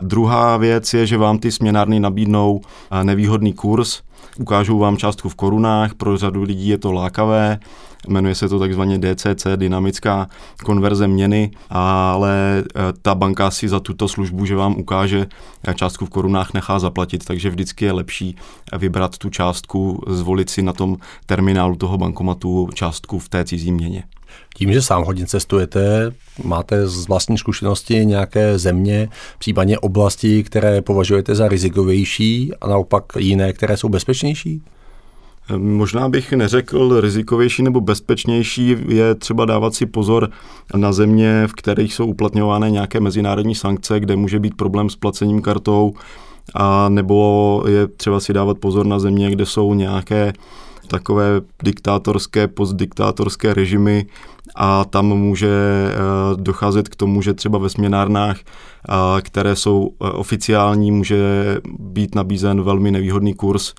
Druhá 0.00 0.56
věc 0.56 0.94
je, 0.94 1.06
že 1.06 1.16
vám 1.16 1.38
ty 1.38 1.52
směnárny 1.52 2.00
nabídnou 2.00 2.60
nevýhodný 3.02 3.52
kurz, 3.52 4.02
ukážou 4.38 4.78
vám 4.78 4.96
částku 4.96 5.28
v 5.28 5.34
korunách, 5.34 5.94
pro 5.94 6.16
řadu 6.16 6.42
lidí 6.42 6.68
je 6.68 6.78
to 6.78 6.92
lákavé, 6.92 7.58
jmenuje 8.08 8.34
se 8.34 8.48
to 8.48 8.58
takzvaně 8.58 8.98
DCC, 8.98 9.46
dynamická 9.56 10.26
konverze 10.64 11.08
měny, 11.08 11.50
ale 11.70 12.58
e, 12.58 12.62
ta 13.02 13.14
banka 13.14 13.50
si 13.50 13.68
za 13.68 13.80
tuto 13.80 14.08
službu, 14.08 14.46
že 14.46 14.56
vám 14.56 14.76
ukáže 14.78 15.26
částku 15.74 16.06
v 16.06 16.10
korunách, 16.10 16.54
nechá 16.54 16.78
zaplatit, 16.78 17.24
takže 17.24 17.50
vždycky 17.50 17.84
je 17.84 17.92
lepší 17.92 18.36
vybrat 18.78 19.18
tu 19.18 19.30
částku, 19.30 20.02
zvolit 20.06 20.50
si 20.50 20.62
na 20.62 20.72
tom 20.72 20.96
terminálu 21.26 21.76
toho 21.76 21.98
bankomatu 21.98 22.68
částku 22.74 23.18
v 23.18 23.28
té 23.28 23.44
cizí 23.44 23.72
měně. 23.72 24.04
Tím, 24.54 24.72
že 24.72 24.82
sám 24.82 25.04
hodně 25.04 25.26
cestujete, 25.26 26.12
máte 26.44 26.88
z 26.88 27.08
vlastní 27.08 27.38
zkušenosti 27.38 28.06
nějaké 28.06 28.58
země, 28.58 29.08
případně 29.38 29.78
oblasti, 29.78 30.42
které 30.42 30.82
považujete 30.82 31.34
za 31.34 31.48
rizikovější 31.48 32.52
a 32.60 32.68
naopak 32.68 33.04
jiné, 33.18 33.52
které 33.52 33.76
jsou 33.76 33.88
bezpečnější? 33.88 34.62
Možná 35.56 36.08
bych 36.08 36.32
neřekl 36.32 37.00
rizikovější 37.00 37.62
nebo 37.62 37.80
bezpečnější, 37.80 38.76
je 38.88 39.14
třeba 39.14 39.44
dávat 39.44 39.74
si 39.74 39.86
pozor 39.86 40.30
na 40.76 40.92
země, 40.92 41.46
v 41.46 41.52
kterých 41.52 41.94
jsou 41.94 42.06
uplatňovány 42.06 42.72
nějaké 42.72 43.00
mezinárodní 43.00 43.54
sankce, 43.54 44.00
kde 44.00 44.16
může 44.16 44.38
být 44.38 44.56
problém 44.56 44.90
s 44.90 44.96
placením 44.96 45.42
kartou, 45.42 45.92
a 46.54 46.88
nebo 46.88 47.64
je 47.68 47.86
třeba 47.86 48.20
si 48.20 48.32
dávat 48.32 48.58
pozor 48.58 48.86
na 48.86 48.98
země, 48.98 49.30
kde 49.30 49.46
jsou 49.46 49.74
nějaké 49.74 50.32
takové 50.92 51.40
diktátorské, 51.62 52.48
postdiktátorské 52.48 53.54
režimy 53.54 54.06
a 54.54 54.84
tam 54.84 55.06
může 55.06 55.48
eh, 55.48 55.96
docházet 56.36 56.88
k 56.88 56.96
tomu, 56.96 57.22
že 57.22 57.34
třeba 57.34 57.58
ve 57.58 57.68
směnárnách, 57.68 58.36
eh, 58.38 58.92
které 59.20 59.56
jsou 59.56 59.90
eh, 59.90 60.10
oficiální, 60.10 60.90
může 60.90 61.16
být 61.78 62.14
nabízen 62.14 62.62
velmi 62.62 62.90
nevýhodný 62.90 63.34
kurz 63.34 63.74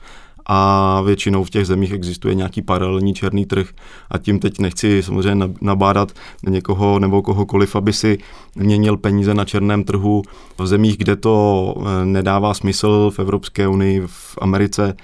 a 0.45 1.01
většinou 1.01 1.43
v 1.43 1.49
těch 1.49 1.67
zemích 1.67 1.91
existuje 1.91 2.35
nějaký 2.35 2.61
paralelní 2.61 3.13
černý 3.13 3.45
trh. 3.45 3.67
A 4.11 4.17
tím 4.17 4.39
teď 4.39 4.59
nechci 4.59 5.03
samozřejmě 5.03 5.49
nabádat 5.61 6.11
někoho 6.47 6.99
nebo 6.99 7.21
kohokoliv, 7.21 7.75
aby 7.75 7.93
si 7.93 8.17
měnil 8.55 8.97
peníze 8.97 9.33
na 9.33 9.45
černém 9.45 9.83
trhu. 9.83 10.21
V 10.59 10.67
zemích, 10.67 10.97
kde 10.97 11.15
to 11.15 11.75
nedává 12.03 12.53
smysl 12.53 13.11
v 13.15 13.19
Evropské 13.19 13.67
unii, 13.67 14.03
v 14.05 14.37
Americe, 14.41 14.95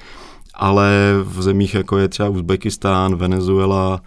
ale 0.59 0.91
v 1.23 1.41
zemích 1.41 1.73
jako 1.75 1.97
je 1.97 2.07
třeba 2.07 2.29
Uzbekistán, 2.29 3.15
Venezuela, 3.15 4.01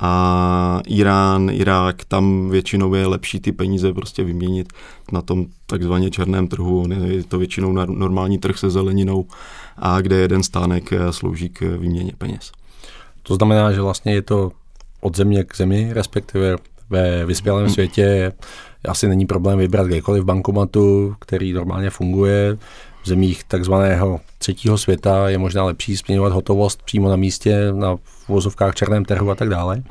a 0.00 0.80
Irán, 0.86 1.50
Irák, 1.52 2.04
tam 2.04 2.50
většinou 2.50 2.94
je 2.94 3.06
lepší 3.06 3.40
ty 3.40 3.52
peníze 3.52 3.92
prostě 3.92 4.24
vyměnit 4.24 4.72
na 5.12 5.22
tom 5.22 5.46
takzvaně 5.66 6.10
černém 6.10 6.48
trhu, 6.48 6.84
je 7.04 7.24
to 7.24 7.38
většinou 7.38 7.72
normální 7.72 8.38
trh 8.38 8.58
se 8.58 8.70
zeleninou, 8.70 9.26
a 9.76 10.00
kde 10.00 10.16
jeden 10.16 10.42
stánek 10.42 10.92
eh, 10.92 11.12
slouží 11.12 11.48
k 11.48 11.60
výměně 11.60 12.12
peněz. 12.18 12.52
To 13.22 13.34
znamená, 13.34 13.72
že 13.72 13.80
vlastně 13.80 14.14
je 14.14 14.22
to 14.22 14.52
od 15.00 15.16
země 15.16 15.44
k 15.44 15.56
zemi, 15.56 15.88
respektive 15.92 16.56
ve 16.90 17.24
vyspělém 17.26 17.70
světě. 17.70 18.32
Asi 18.88 19.08
není 19.08 19.26
problém 19.26 19.58
vybrat 19.58 19.86
kdekoliv 19.86 20.24
bankomatu, 20.24 21.14
který 21.20 21.52
normálně 21.52 21.90
funguje, 21.90 22.58
v 23.02 23.08
zemích 23.08 23.44
takzvaného 23.44 24.20
třetího 24.38 24.78
světa 24.78 25.28
je 25.28 25.38
možná 25.38 25.64
lepší 25.64 25.96
směňovat 25.96 26.32
hotovost 26.32 26.82
přímo 26.82 27.08
na 27.08 27.16
místě, 27.16 27.72
na 27.72 27.96
vozovkách 28.28 28.74
černém 28.74 29.04
trhu 29.04 29.30
a 29.30 29.34
tak 29.34 29.48
dále. 29.48 29.82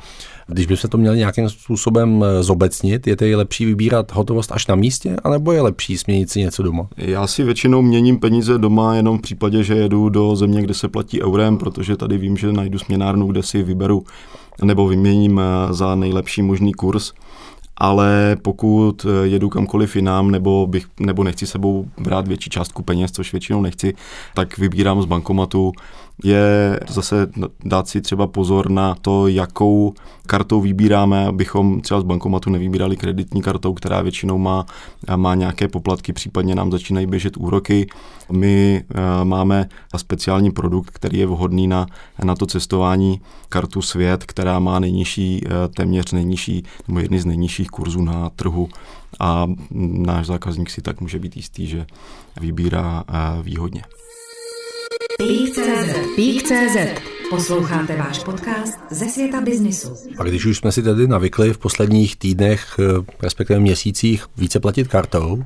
Když 0.46 0.66
by 0.66 0.76
se 0.76 0.88
to 0.88 0.98
měli 0.98 1.18
nějakým 1.18 1.48
způsobem 1.48 2.24
eh, 2.24 2.42
zobecnit, 2.42 3.06
je 3.06 3.16
tedy 3.16 3.34
lepší 3.34 3.64
vybírat 3.64 4.12
hotovost 4.12 4.52
až 4.52 4.66
na 4.66 4.74
místě, 4.74 5.16
anebo 5.24 5.52
je 5.52 5.60
lepší 5.60 5.98
směnit 5.98 6.30
si 6.30 6.40
něco 6.40 6.62
doma? 6.62 6.88
Já 6.96 7.26
si 7.26 7.44
většinou 7.44 7.82
měním 7.82 8.18
peníze 8.18 8.58
doma 8.58 8.94
jenom 8.94 9.18
v 9.18 9.22
případě, 9.22 9.64
že 9.64 9.74
jedu 9.74 10.08
do 10.08 10.36
země, 10.36 10.62
kde 10.62 10.74
se 10.74 10.88
platí 10.88 11.22
eurem, 11.22 11.58
protože 11.58 11.96
tady 11.96 12.18
vím, 12.18 12.36
že 12.36 12.52
najdu 12.52 12.78
směnárnu, 12.78 13.26
kde 13.26 13.42
si 13.42 13.62
vyberu 13.62 14.04
nebo 14.62 14.88
vyměním 14.88 15.40
eh, 15.40 15.74
za 15.74 15.94
nejlepší 15.94 16.42
možný 16.42 16.72
kurz 16.72 17.12
ale 17.80 18.36
pokud 18.42 19.06
eh, 19.06 19.26
jedu 19.26 19.48
kamkoliv 19.48 19.96
jinam 19.96 20.30
nebo, 20.30 20.66
bych, 20.66 20.86
nebo 21.00 21.24
nechci 21.24 21.46
sebou 21.46 21.86
brát 21.98 22.28
větší 22.28 22.50
částku 22.50 22.82
peněz, 22.82 23.12
což 23.12 23.32
většinou 23.32 23.62
nechci, 23.62 23.94
tak 24.34 24.58
vybírám 24.58 25.02
z 25.02 25.04
bankomatu 25.04 25.72
je 26.24 26.80
zase 26.88 27.28
dát 27.64 27.88
si 27.88 28.00
třeba 28.00 28.26
pozor 28.26 28.70
na 28.70 28.94
to, 28.94 29.28
jakou 29.28 29.94
kartou 30.26 30.60
vybíráme, 30.60 31.26
abychom 31.26 31.80
třeba 31.80 32.00
z 32.00 32.04
bankomatu 32.04 32.50
nevybírali 32.50 32.96
kreditní 32.96 33.42
kartou, 33.42 33.74
která 33.74 34.02
většinou 34.02 34.38
má, 34.38 34.66
má 35.16 35.34
nějaké 35.34 35.68
poplatky, 35.68 36.12
případně 36.12 36.54
nám 36.54 36.70
začínají 36.72 37.06
běžet 37.06 37.36
úroky. 37.36 37.86
My 38.32 38.84
eh, 38.94 39.24
máme 39.24 39.68
speciální 39.96 40.50
produkt, 40.50 40.90
který 40.90 41.18
je 41.18 41.26
vhodný 41.26 41.66
na, 41.66 41.86
na 42.24 42.34
to 42.34 42.46
cestování, 42.46 43.20
kartu 43.48 43.82
Svět, 43.82 44.24
která 44.24 44.58
má 44.58 44.78
nejnižší, 44.78 45.44
eh, 45.46 45.68
téměř 45.68 46.12
nejnižší, 46.12 46.64
nebo 46.88 47.00
jedny 47.00 47.20
z 47.20 47.24
nejnižších 47.26 47.68
kurzů 47.68 48.02
na 48.02 48.30
trhu 48.30 48.68
a 49.20 49.46
náš 49.80 50.26
zákazník 50.26 50.70
si 50.70 50.82
tak 50.82 51.00
může 51.00 51.18
být 51.18 51.36
jistý, 51.36 51.66
že 51.66 51.86
vybírá 52.40 53.04
eh, 53.08 53.42
výhodně. 53.42 53.82
Pík.cz 55.20 56.16
Pík.cz 56.16 56.76
Posloucháte 57.30 57.96
váš 57.96 58.18
podcast 58.18 58.78
ze 58.90 59.08
světa 59.08 59.40
biznisu. 59.40 59.94
A 60.18 60.22
když 60.22 60.46
už 60.46 60.58
jsme 60.58 60.72
si 60.72 60.82
tedy 60.82 61.08
navykli 61.08 61.52
v 61.52 61.58
posledních 61.58 62.16
týdnech, 62.16 62.76
eh, 62.78 63.04
respektive 63.22 63.60
měsících, 63.60 64.26
více 64.36 64.60
platit 64.60 64.88
kartou, 64.88 65.44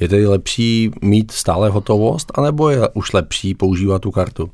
je 0.00 0.08
tedy 0.08 0.26
lepší 0.26 0.90
mít 1.02 1.30
stále 1.30 1.70
hotovost, 1.70 2.32
anebo 2.34 2.70
je 2.70 2.88
už 2.94 3.12
lepší 3.12 3.54
používat 3.54 4.02
tu 4.02 4.10
kartu? 4.10 4.50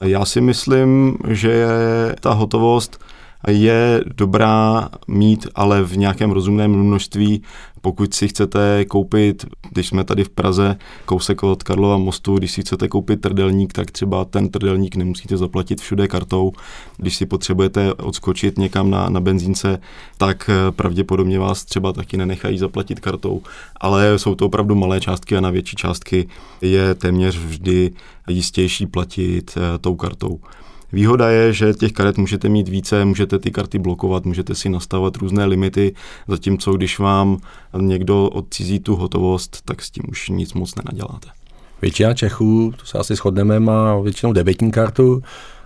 Já 0.00 0.24
si 0.24 0.40
myslím, 0.40 1.18
že 1.28 1.66
ta 2.20 2.32
hotovost 2.32 3.04
je 3.48 4.04
dobrá 4.16 4.88
mít, 5.08 5.46
ale 5.54 5.82
v 5.82 5.96
nějakém 5.96 6.30
rozumném 6.30 6.70
množství. 6.70 7.42
Pokud 7.80 8.14
si 8.14 8.28
chcete 8.28 8.84
koupit, 8.84 9.46
když 9.72 9.86
jsme 9.86 10.04
tady 10.04 10.24
v 10.24 10.28
Praze, 10.28 10.76
kousek 11.04 11.42
od 11.42 11.62
Karlova 11.62 11.96
mostu, 11.96 12.38
když 12.38 12.52
si 12.52 12.60
chcete 12.60 12.88
koupit 12.88 13.20
trdelník, 13.20 13.72
tak 13.72 13.90
třeba 13.90 14.24
ten 14.24 14.48
trdelník 14.48 14.96
nemusíte 14.96 15.36
zaplatit 15.36 15.80
všude 15.80 16.08
kartou. 16.08 16.52
Když 16.96 17.16
si 17.16 17.26
potřebujete 17.26 17.94
odskočit 17.94 18.58
někam 18.58 18.90
na, 18.90 19.08
na 19.08 19.20
benzínce, 19.20 19.80
tak 20.18 20.50
eh, 20.50 20.72
pravděpodobně 20.72 21.38
vás 21.38 21.64
třeba 21.64 21.92
taky 21.92 22.16
nenechají 22.16 22.58
zaplatit 22.58 23.00
kartou. 23.00 23.42
Ale 23.80 24.18
jsou 24.18 24.34
to 24.34 24.46
opravdu 24.46 24.74
malé 24.74 25.00
částky 25.00 25.36
a 25.36 25.40
na 25.40 25.50
větší 25.50 25.76
částky 25.76 26.28
je 26.60 26.94
téměř 26.94 27.38
vždy 27.38 27.90
jistější 28.28 28.86
platit 28.86 29.54
uh, 29.56 29.62
tou 29.80 29.96
kartou. 29.96 30.40
Výhoda 30.92 31.30
je, 31.30 31.52
že 31.52 31.74
těch 31.74 31.92
karet 31.92 32.18
můžete 32.18 32.48
mít 32.48 32.68
více, 32.68 33.04
můžete 33.04 33.38
ty 33.38 33.50
karty 33.50 33.78
blokovat, 33.78 34.24
můžete 34.24 34.54
si 34.54 34.68
nastavovat 34.68 35.16
různé 35.16 35.44
limity, 35.44 35.94
zatímco 36.28 36.72
když 36.72 36.98
vám 36.98 37.38
někdo 37.80 38.28
odcizí 38.28 38.80
tu 38.80 38.96
hotovost, 38.96 39.62
tak 39.64 39.82
s 39.82 39.90
tím 39.90 40.04
už 40.08 40.28
nic 40.28 40.54
moc 40.54 40.74
nenaděláte. 40.74 41.28
Většina 41.82 42.14
Čechů, 42.14 42.72
to 42.76 42.86
se 42.86 42.98
asi 42.98 43.14
shodneme, 43.14 43.60
má 43.60 44.00
většinou 44.00 44.32
debetní 44.32 44.70
kartu, 44.70 45.22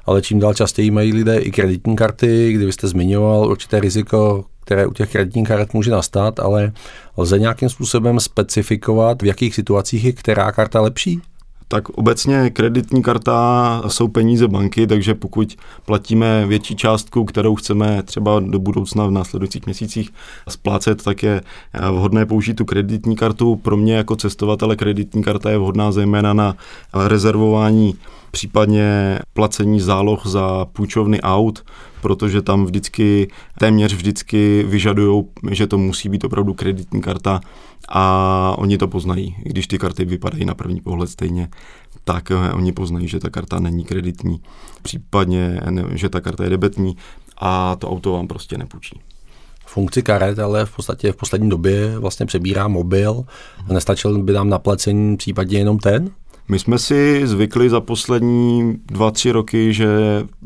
ale 0.06 0.22
čím 0.22 0.38
dál 0.38 0.54
častěji 0.54 0.90
mají 0.90 1.12
lidé 1.12 1.38
i 1.38 1.50
kreditní 1.50 1.96
karty, 1.96 2.52
kdybyste 2.52 2.88
zmiňoval 2.88 3.50
určité 3.50 3.80
riziko, 3.80 4.44
které 4.60 4.86
u 4.86 4.92
těch 4.92 5.12
kreditních 5.12 5.48
karet 5.48 5.74
může 5.74 5.90
nastat, 5.90 6.40
ale 6.40 6.72
lze 7.16 7.38
nějakým 7.38 7.68
způsobem 7.68 8.20
specifikovat, 8.20 9.22
v 9.22 9.26
jakých 9.26 9.54
situacích 9.54 10.04
je 10.04 10.12
která 10.12 10.52
karta 10.52 10.80
lepší? 10.80 11.20
Tak 11.68 11.88
obecně 11.88 12.50
kreditní 12.50 13.02
karta 13.02 13.82
jsou 13.88 14.08
peníze 14.08 14.48
banky, 14.48 14.86
takže 14.86 15.14
pokud 15.14 15.56
platíme 15.86 16.46
větší 16.46 16.76
částku, 16.76 17.24
kterou 17.24 17.54
chceme 17.54 18.02
třeba 18.02 18.40
do 18.40 18.58
budoucna 18.58 19.06
v 19.06 19.10
následujících 19.10 19.66
měsících 19.66 20.10
splácet, 20.48 21.02
tak 21.02 21.22
je 21.22 21.40
vhodné 21.90 22.26
použít 22.26 22.54
tu 22.54 22.64
kreditní 22.64 23.16
kartu. 23.16 23.56
Pro 23.56 23.76
mě 23.76 23.94
jako 23.94 24.16
cestovatele 24.16 24.76
kreditní 24.76 25.22
karta 25.22 25.50
je 25.50 25.58
vhodná 25.58 25.92
zejména 25.92 26.32
na 26.32 26.56
rezervování 26.94 27.94
případně 28.30 29.18
placení 29.32 29.80
záloh 29.80 30.26
za 30.26 30.64
půjčovny 30.64 31.20
aut, 31.20 31.64
protože 32.04 32.42
tam 32.42 32.64
vždycky, 32.64 33.28
téměř 33.58 33.94
vždycky 33.94 34.64
vyžadují, 34.68 35.24
že 35.50 35.66
to 35.66 35.78
musí 35.78 36.08
být 36.08 36.24
opravdu 36.24 36.54
kreditní 36.54 37.00
karta 37.00 37.40
a 37.88 38.54
oni 38.58 38.78
to 38.78 38.88
poznají. 38.88 39.36
Když 39.42 39.66
ty 39.66 39.78
karty 39.78 40.04
vypadají 40.04 40.44
na 40.44 40.54
první 40.54 40.80
pohled 40.80 41.10
stejně, 41.10 41.48
tak 42.04 42.30
eh, 42.30 42.52
oni 42.52 42.72
poznají, 42.72 43.08
že 43.08 43.20
ta 43.20 43.30
karta 43.30 43.60
není 43.60 43.84
kreditní, 43.84 44.40
případně, 44.82 45.60
že 45.94 46.08
ta 46.08 46.20
karta 46.20 46.44
je 46.44 46.50
debetní 46.50 46.96
a 47.38 47.76
to 47.76 47.90
auto 47.90 48.12
vám 48.12 48.28
prostě 48.28 48.58
nepůjčí. 48.58 49.00
funkci 49.66 50.02
karet, 50.02 50.38
ale 50.38 50.66
v 50.66 50.76
podstatě 50.76 51.12
v 51.12 51.16
poslední 51.16 51.48
době 51.50 51.98
vlastně 51.98 52.26
přebírá 52.26 52.68
mobil. 52.68 53.24
Nestačil 53.72 54.22
by 54.22 54.32
nám 54.32 54.48
na 54.48 54.58
placení 54.58 55.16
případně 55.16 55.58
jenom 55.58 55.78
ten? 55.78 56.10
My 56.48 56.58
jsme 56.58 56.78
si 56.78 57.26
zvykli 57.26 57.70
za 57.70 57.80
poslední 57.80 58.78
dva, 58.86 59.10
tři 59.10 59.30
roky, 59.30 59.72
že 59.72 59.88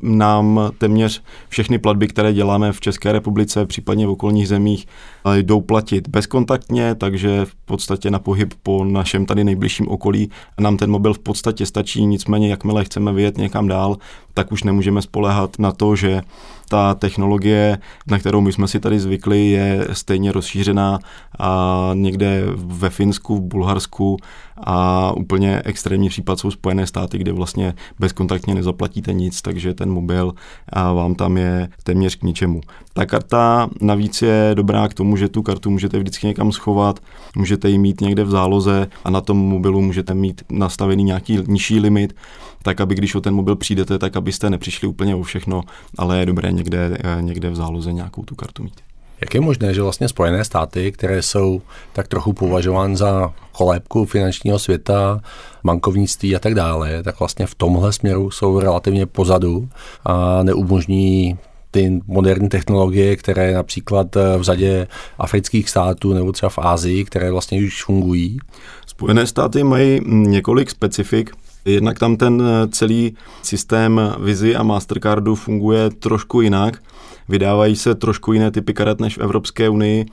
nám 0.03 0.71
téměř 0.79 1.23
všechny 1.49 1.79
platby, 1.79 2.09
které 2.09 2.33
děláme 2.33 2.73
v 2.73 2.81
České 2.81 3.13
republice, 3.13 3.67
případně 3.67 4.07
v 4.07 4.11
okolních 4.11 4.49
zemích, 4.49 4.87
jdou 5.35 5.61
platit 5.61 6.09
bezkontaktně, 6.09 6.95
takže 6.95 7.45
v 7.45 7.55
podstatě 7.55 8.11
na 8.11 8.19
pohyb 8.19 8.55
po 8.63 8.85
našem 8.85 9.27
tady 9.27 9.45
nejbližším 9.45 9.89
okolí 9.89 10.31
nám 10.61 10.77
ten 10.77 10.91
mobil 10.91 11.15
v 11.15 11.19
podstatě 11.19 11.67
stačí, 11.67 12.07
nicméně 12.07 12.51
jakmile 12.51 12.85
chceme 12.85 13.13
vyjet 13.13 13.39
někam 13.39 13.69
dál, 13.69 13.97
tak 14.39 14.53
už 14.53 14.63
nemůžeme 14.63 15.03
spolehat 15.03 15.59
na 15.59 15.73
to, 15.73 15.97
že 15.97 16.23
ta 16.69 16.95
technologie, 16.95 17.79
na 18.07 18.19
kterou 18.19 18.41
my 18.41 18.53
jsme 18.53 18.69
si 18.69 18.81
tady 18.81 19.01
zvykli, 19.01 19.47
je 19.47 19.89
stejně 19.93 20.33
rozšířená 20.33 20.99
a 21.39 21.91
někde 21.95 22.43
ve 22.57 22.91
Finsku, 22.91 23.37
v 23.37 23.41
Bulharsku 23.41 24.17
a 24.57 25.13
úplně 25.17 25.63
extrémní 25.65 26.09
případ 26.09 26.39
jsou 26.39 26.51
Spojené 26.51 26.87
státy, 26.87 27.19
kde 27.19 27.33
vlastně 27.33 27.75
bezkontaktně 27.99 28.55
nezaplatíte 28.55 29.13
nic, 29.13 29.43
takže 29.43 29.75
ten 29.75 29.91
mobil 29.91 30.35
a 30.69 30.93
vám 30.93 31.15
tam 31.15 31.37
je 31.37 31.69
téměř 31.83 32.15
k 32.15 32.23
ničemu. 32.23 32.61
Ta 32.99 33.07
karta 33.07 33.71
navíc 33.81 34.23
je 34.23 34.51
dobrá 34.55 34.89
k 34.89 34.95
tomu, 34.95 35.17
že 35.17 35.29
tu 35.29 35.43
kartu 35.43 35.71
můžete 35.71 35.99
vždycky 35.99 36.27
někam 36.27 36.53
schovat, 36.53 37.01
můžete 37.37 37.69
ji 37.69 37.79
mít 37.79 38.01
někde 38.01 38.25
v 38.25 38.31
záloze 38.31 38.87
a 39.05 39.11
na 39.11 39.21
tom 39.21 39.39
mobilu 39.39 39.81
můžete 39.81 40.15
mít 40.15 40.43
nastavený 40.51 41.05
nějaký 41.05 41.39
nižší 41.47 41.81
limit, 41.81 42.17
tak 42.63 42.81
aby 42.81 42.95
když 42.95 43.15
o 43.15 43.21
ten 43.21 43.35
mobil 43.35 43.57
přijdete, 43.57 43.99
tak 43.99 44.17
abyste 44.17 44.51
nepřišli 44.51 44.89
úplně 44.89 45.15
o 45.15 45.23
všechno, 45.23 45.63
ale 45.99 46.19
je 46.19 46.27
dobré 46.27 46.53
někde, 46.53 46.99
eh, 47.05 47.23
někde 47.23 47.51
v 47.51 47.55
záloze 47.55 47.93
nějakou 47.93 48.23
tu 48.23 48.35
kartu 48.35 48.63
mít. 48.63 48.81
Jak 49.21 49.35
je 49.35 49.41
možné, 49.41 49.75
že 49.75 49.83
vlastně 49.83 50.09
Spojené 50.09 50.45
státy, 50.45 50.93
které 50.93 51.23
jsou 51.23 51.63
tak 51.93 52.09
trochu 52.09 52.33
považovány 52.33 52.97
za 52.97 53.33
kolébku 53.53 54.05
finančního 54.05 54.59
světa, 54.59 55.21
bankovnictví 55.65 56.37
a 56.37 56.39
tak 56.39 56.55
dále, 56.55 57.03
tak 57.03 57.19
vlastně 57.19 57.47
v 57.47 57.55
tomhle 57.55 57.93
směru 57.93 58.31
jsou 58.31 58.61
relativně 58.61 59.07
pozadu 59.07 59.69
a 60.05 60.43
neumožní 60.43 61.39
ty 61.71 62.01
moderní 62.07 62.49
technologie, 62.49 63.17
které 63.17 63.55
například 63.55 64.15
v 64.15 64.43
řadě 64.43 64.87
afrických 65.19 65.71
států 65.71 66.13
nebo 66.13 66.33
třeba 66.33 66.51
v 66.51 66.59
Ázii, 66.59 67.05
které 67.05 67.31
vlastně 67.31 67.67
už 67.67 67.85
fungují. 67.85 68.39
Spojené 68.87 69.27
státy 69.27 69.65
mají 69.65 70.01
několik 70.05 70.71
specifik, 70.71 71.31
Jednak 71.65 71.99
tam 71.99 72.17
ten 72.17 72.43
celý 72.71 73.17
systém 73.43 74.01
Vizy 74.19 74.57
a 74.57 74.63
Mastercardu 74.63 75.35
funguje 75.35 75.91
trošku 75.91 76.41
jinak. 76.41 76.83
Vydávají 77.29 77.77
se 77.77 77.95
trošku 77.95 78.33
jiné 78.33 78.51
typy 78.51 78.75
karet 78.75 79.01
než 79.01 79.19
v 79.19 79.21
Evropské 79.21 79.69
unii 79.69 80.07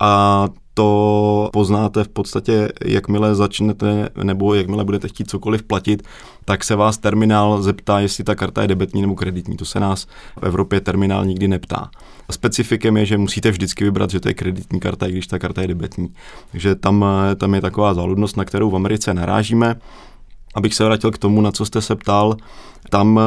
a 0.00 0.48
to 0.74 1.50
poznáte 1.52 2.04
v 2.04 2.08
podstatě, 2.08 2.68
jakmile 2.84 3.34
začnete 3.34 4.08
nebo 4.22 4.54
jakmile 4.54 4.84
budete 4.84 5.08
chtít 5.08 5.30
cokoliv 5.30 5.62
platit, 5.62 6.02
tak 6.44 6.64
se 6.64 6.76
vás 6.76 6.98
terminál 6.98 7.62
zeptá, 7.62 8.00
jestli 8.00 8.24
ta 8.24 8.34
karta 8.34 8.62
je 8.62 8.68
debetní 8.68 9.02
nebo 9.02 9.14
kreditní. 9.14 9.56
To 9.56 9.64
se 9.64 9.80
nás 9.80 10.06
v 10.40 10.42
Evropě 10.42 10.80
terminál 10.80 11.24
nikdy 11.24 11.48
neptá. 11.48 11.90
Specifikem 12.30 12.96
je, 12.96 13.06
že 13.06 13.18
musíte 13.18 13.50
vždycky 13.50 13.84
vybrat, 13.84 14.10
že 14.10 14.20
to 14.20 14.28
je 14.28 14.34
kreditní 14.34 14.80
karta, 14.80 15.06
i 15.06 15.12
když 15.12 15.26
ta 15.26 15.38
karta 15.38 15.60
je 15.62 15.68
debetní. 15.68 16.08
Takže 16.50 16.74
tam, 16.74 17.04
tam 17.36 17.54
je 17.54 17.60
taková 17.60 17.94
záludnost, 17.94 18.36
na 18.36 18.44
kterou 18.44 18.70
v 18.70 18.76
Americe 18.76 19.14
narážíme. 19.14 19.76
Abych 20.54 20.74
se 20.74 20.84
vrátil 20.84 21.10
k 21.10 21.18
tomu, 21.18 21.40
na 21.40 21.52
co 21.52 21.66
jste 21.66 21.82
se 21.82 21.96
ptal, 21.96 22.36
tam 22.90 23.20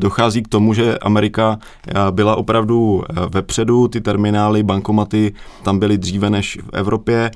dochází 0.00 0.42
k 0.42 0.48
tomu, 0.48 0.74
že 0.74 0.98
Amerika 0.98 1.58
eh, 1.88 1.92
byla 2.10 2.36
opravdu 2.36 3.02
eh, 3.02 3.14
vepředu, 3.34 3.88
ty 3.88 4.00
terminály, 4.00 4.62
bankomaty 4.62 5.32
tam 5.62 5.78
byly 5.78 5.98
dříve 5.98 6.30
než 6.30 6.58
v 6.62 6.70
Evropě 6.72 7.30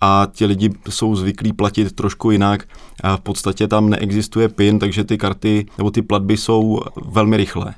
a 0.00 0.28
ti 0.32 0.46
lidi 0.46 0.70
jsou 0.88 1.16
zvyklí 1.16 1.52
platit 1.52 1.92
trošku 1.92 2.30
jinak. 2.30 2.64
V 3.16 3.20
podstatě 3.20 3.68
tam 3.68 3.90
neexistuje 3.90 4.48
PIN, 4.48 4.78
takže 4.78 5.04
ty 5.04 5.18
karty 5.18 5.66
nebo 5.78 5.90
ty 5.90 6.02
platby 6.02 6.36
jsou 6.36 6.80
velmi 7.06 7.36
rychlé. 7.36 7.74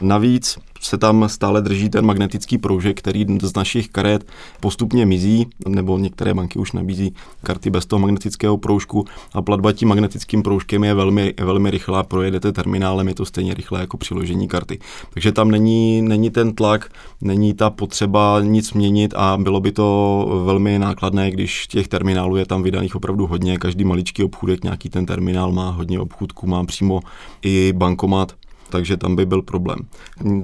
Navíc 0.00 0.58
se 0.80 0.98
tam 0.98 1.28
stále 1.28 1.62
drží 1.62 1.90
ten 1.90 2.06
magnetický 2.06 2.58
proužek, 2.58 2.98
který 2.98 3.26
z 3.42 3.56
našich 3.56 3.88
karet 3.88 4.26
postupně 4.60 5.06
mizí, 5.06 5.46
nebo 5.68 5.98
některé 5.98 6.34
banky 6.34 6.58
už 6.58 6.72
nabízí 6.72 7.14
karty 7.42 7.70
bez 7.70 7.86
toho 7.86 8.00
magnetického 8.00 8.56
proužku. 8.56 9.04
A 9.32 9.42
platba 9.42 9.72
tím 9.72 9.88
magnetickým 9.88 10.42
proužkem 10.42 10.84
je 10.84 10.94
velmi, 10.94 11.34
velmi 11.40 11.70
rychlá, 11.70 12.02
projedete 12.02 12.52
terminálem, 12.52 13.08
je 13.08 13.14
to 13.14 13.24
stejně 13.24 13.54
rychlé 13.54 13.80
jako 13.80 13.96
přiložení 13.96 14.48
karty. 14.48 14.78
Takže 15.14 15.32
tam 15.32 15.50
není, 15.50 16.02
není 16.02 16.30
ten 16.30 16.54
tlak, 16.54 16.90
není 17.20 17.54
ta 17.54 17.70
potřeba 17.70 18.40
nic 18.42 18.72
měnit 18.72 19.14
a 19.16 19.36
bylo 19.36 19.60
by 19.60 19.72
to 19.72 20.42
velmi 20.44 20.78
nákladné, 20.78 21.30
když 21.30 21.66
těch 21.66 21.88
terminálů 21.88 22.36
je 22.36 22.46
tam 22.46 22.62
vydaných 22.62 22.96
opravdu 22.96 23.26
hodně, 23.26 23.58
každý 23.58 23.84
maličký 23.84 24.24
obchůdek 24.24 24.64
nějaký 24.64 24.90
ten 24.90 25.06
terminál 25.06 25.52
má 25.52 25.70
hodně 25.70 26.00
obchůdků, 26.00 26.46
má 26.46 26.64
přímo 26.64 27.00
i 27.42 27.72
bankomat, 27.76 28.32
takže 28.70 28.96
tam 28.96 29.16
by 29.16 29.26
byl 29.26 29.42
problém. 29.42 29.78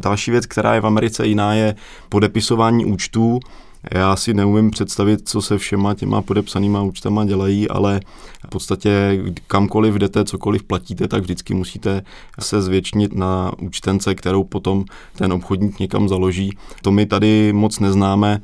Další 0.00 0.30
věc, 0.30 0.46
která 0.46 0.74
je 0.74 0.80
v 0.80 0.86
Americe 0.86 1.26
jiná, 1.26 1.54
je 1.54 1.74
podepisování 2.08 2.84
účtů. 2.84 3.40
Já 3.90 4.16
si 4.16 4.34
neumím 4.34 4.70
představit, 4.70 5.28
co 5.28 5.42
se 5.42 5.58
všema 5.58 5.94
těma 5.94 6.22
podepsanýma 6.22 6.82
účtama 6.82 7.24
dělají, 7.24 7.68
ale 7.68 8.00
v 8.46 8.48
podstatě 8.48 9.22
kamkoliv 9.46 9.94
jdete, 9.94 10.24
cokoliv 10.24 10.62
platíte, 10.62 11.08
tak 11.08 11.22
vždycky 11.22 11.54
musíte 11.54 12.02
se 12.40 12.62
zvětšnit 12.62 13.14
na 13.14 13.52
účtence, 13.60 14.14
kterou 14.14 14.44
potom 14.44 14.84
ten 15.16 15.32
obchodník 15.32 15.78
někam 15.78 16.08
založí. 16.08 16.56
To 16.82 16.90
my 16.90 17.06
tady 17.06 17.52
moc 17.52 17.78
neznáme 17.78 18.40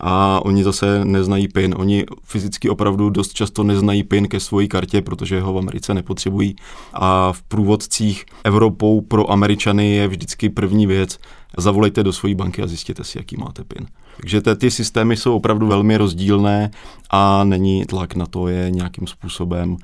a 0.00 0.40
oni 0.44 0.64
zase 0.64 1.04
neznají 1.04 1.48
PIN. 1.48 1.74
Oni 1.78 2.04
fyzicky 2.24 2.68
opravdu 2.68 3.10
dost 3.10 3.32
často 3.34 3.62
neznají 3.62 4.02
PIN 4.02 4.28
ke 4.28 4.40
své 4.40 4.66
kartě, 4.66 5.02
protože 5.02 5.40
ho 5.40 5.52
v 5.52 5.58
Americe 5.58 5.94
nepotřebují 5.94 6.56
a 6.92 7.32
v 7.32 7.42
průvodcích 7.42 8.24
Evropou 8.44 9.00
pro 9.00 9.30
Američany 9.30 9.94
je 9.94 10.08
vždycky 10.08 10.48
první 10.48 10.86
věc, 10.86 11.18
zavolejte 11.58 12.02
do 12.02 12.12
své 12.12 12.34
banky 12.34 12.62
a 12.62 12.66
zjistěte 12.66 13.04
si, 13.04 13.18
jaký 13.18 13.36
máte 13.36 13.64
PIN. 13.64 13.86
Takže 14.16 14.40
ty, 14.40 14.56
ty 14.56 14.70
systémy 14.70 15.16
jsou 15.16 15.36
opravdu 15.36 15.66
velmi 15.66 15.96
rozdílné 15.96 16.70
a 17.10 17.44
není 17.44 17.84
tlak 17.84 18.14
na 18.14 18.26
to 18.26 18.48
je 18.48 18.70
nějakým 18.70 19.06
způsobem 19.06 19.76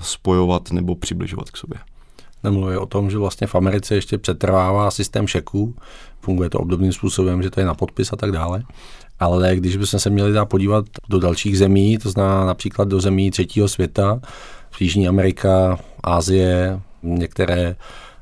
spojovat 0.00 0.72
nebo 0.72 0.94
přibližovat 0.94 1.50
k 1.50 1.56
sobě. 1.56 1.78
Nemluví 2.44 2.76
o 2.76 2.86
tom, 2.86 3.10
že 3.10 3.18
vlastně 3.18 3.46
v 3.46 3.54
Americe 3.54 3.94
ještě 3.94 4.18
přetrvává 4.18 4.90
systém 4.90 5.26
šeků, 5.26 5.74
funguje 6.20 6.50
to 6.50 6.58
obdobným 6.58 6.92
způsobem, 6.92 7.42
že 7.42 7.50
to 7.50 7.60
je 7.60 7.66
na 7.66 7.74
podpis 7.74 8.12
a 8.12 8.16
tak 8.16 8.32
dále. 8.32 8.62
Ale 9.20 9.56
když 9.56 9.76
bychom 9.76 10.00
se 10.00 10.10
měli 10.10 10.32
dát 10.32 10.44
podívat 10.44 10.84
do 11.08 11.20
dalších 11.20 11.58
zemí, 11.58 11.98
to 11.98 12.10
znamená 12.10 12.46
například 12.46 12.88
do 12.88 13.00
zemí 13.00 13.30
třetího 13.30 13.68
světa, 13.68 14.20
Jižní 14.80 15.08
Amerika, 15.08 15.78
Ázie, 16.02 16.80
některé 17.02 17.76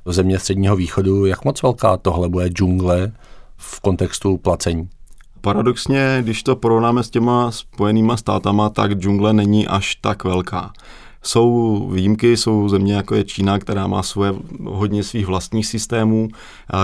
země 0.06 0.38
středního 0.38 0.76
východu, 0.76 1.26
jak 1.26 1.44
moc 1.44 1.62
velká 1.62 1.96
tohle 1.96 2.28
bude 2.28 2.48
džungle 2.48 3.12
v 3.56 3.80
kontextu 3.80 4.37
placení? 4.37 4.88
Paradoxně, 5.40 6.18
když 6.22 6.42
to 6.42 6.56
porovnáme 6.56 7.02
s 7.02 7.11
těma 7.11 7.50
spojenýma 7.50 8.16
státama, 8.16 8.68
tak 8.68 8.92
džungle 8.92 9.32
není 9.32 9.66
až 9.66 9.94
tak 9.94 10.24
velká. 10.24 10.72
Jsou 11.22 11.88
výjimky, 11.92 12.37
jsou 12.37 12.68
země 12.68 12.94
jako 12.94 13.14
je 13.14 13.24
Čína, 13.24 13.58
která 13.58 13.87
má 13.87 14.02
svoje 14.02 14.32
hodně 14.64 15.04
svých 15.04 15.26
vlastních 15.26 15.66
systémů, 15.66 16.28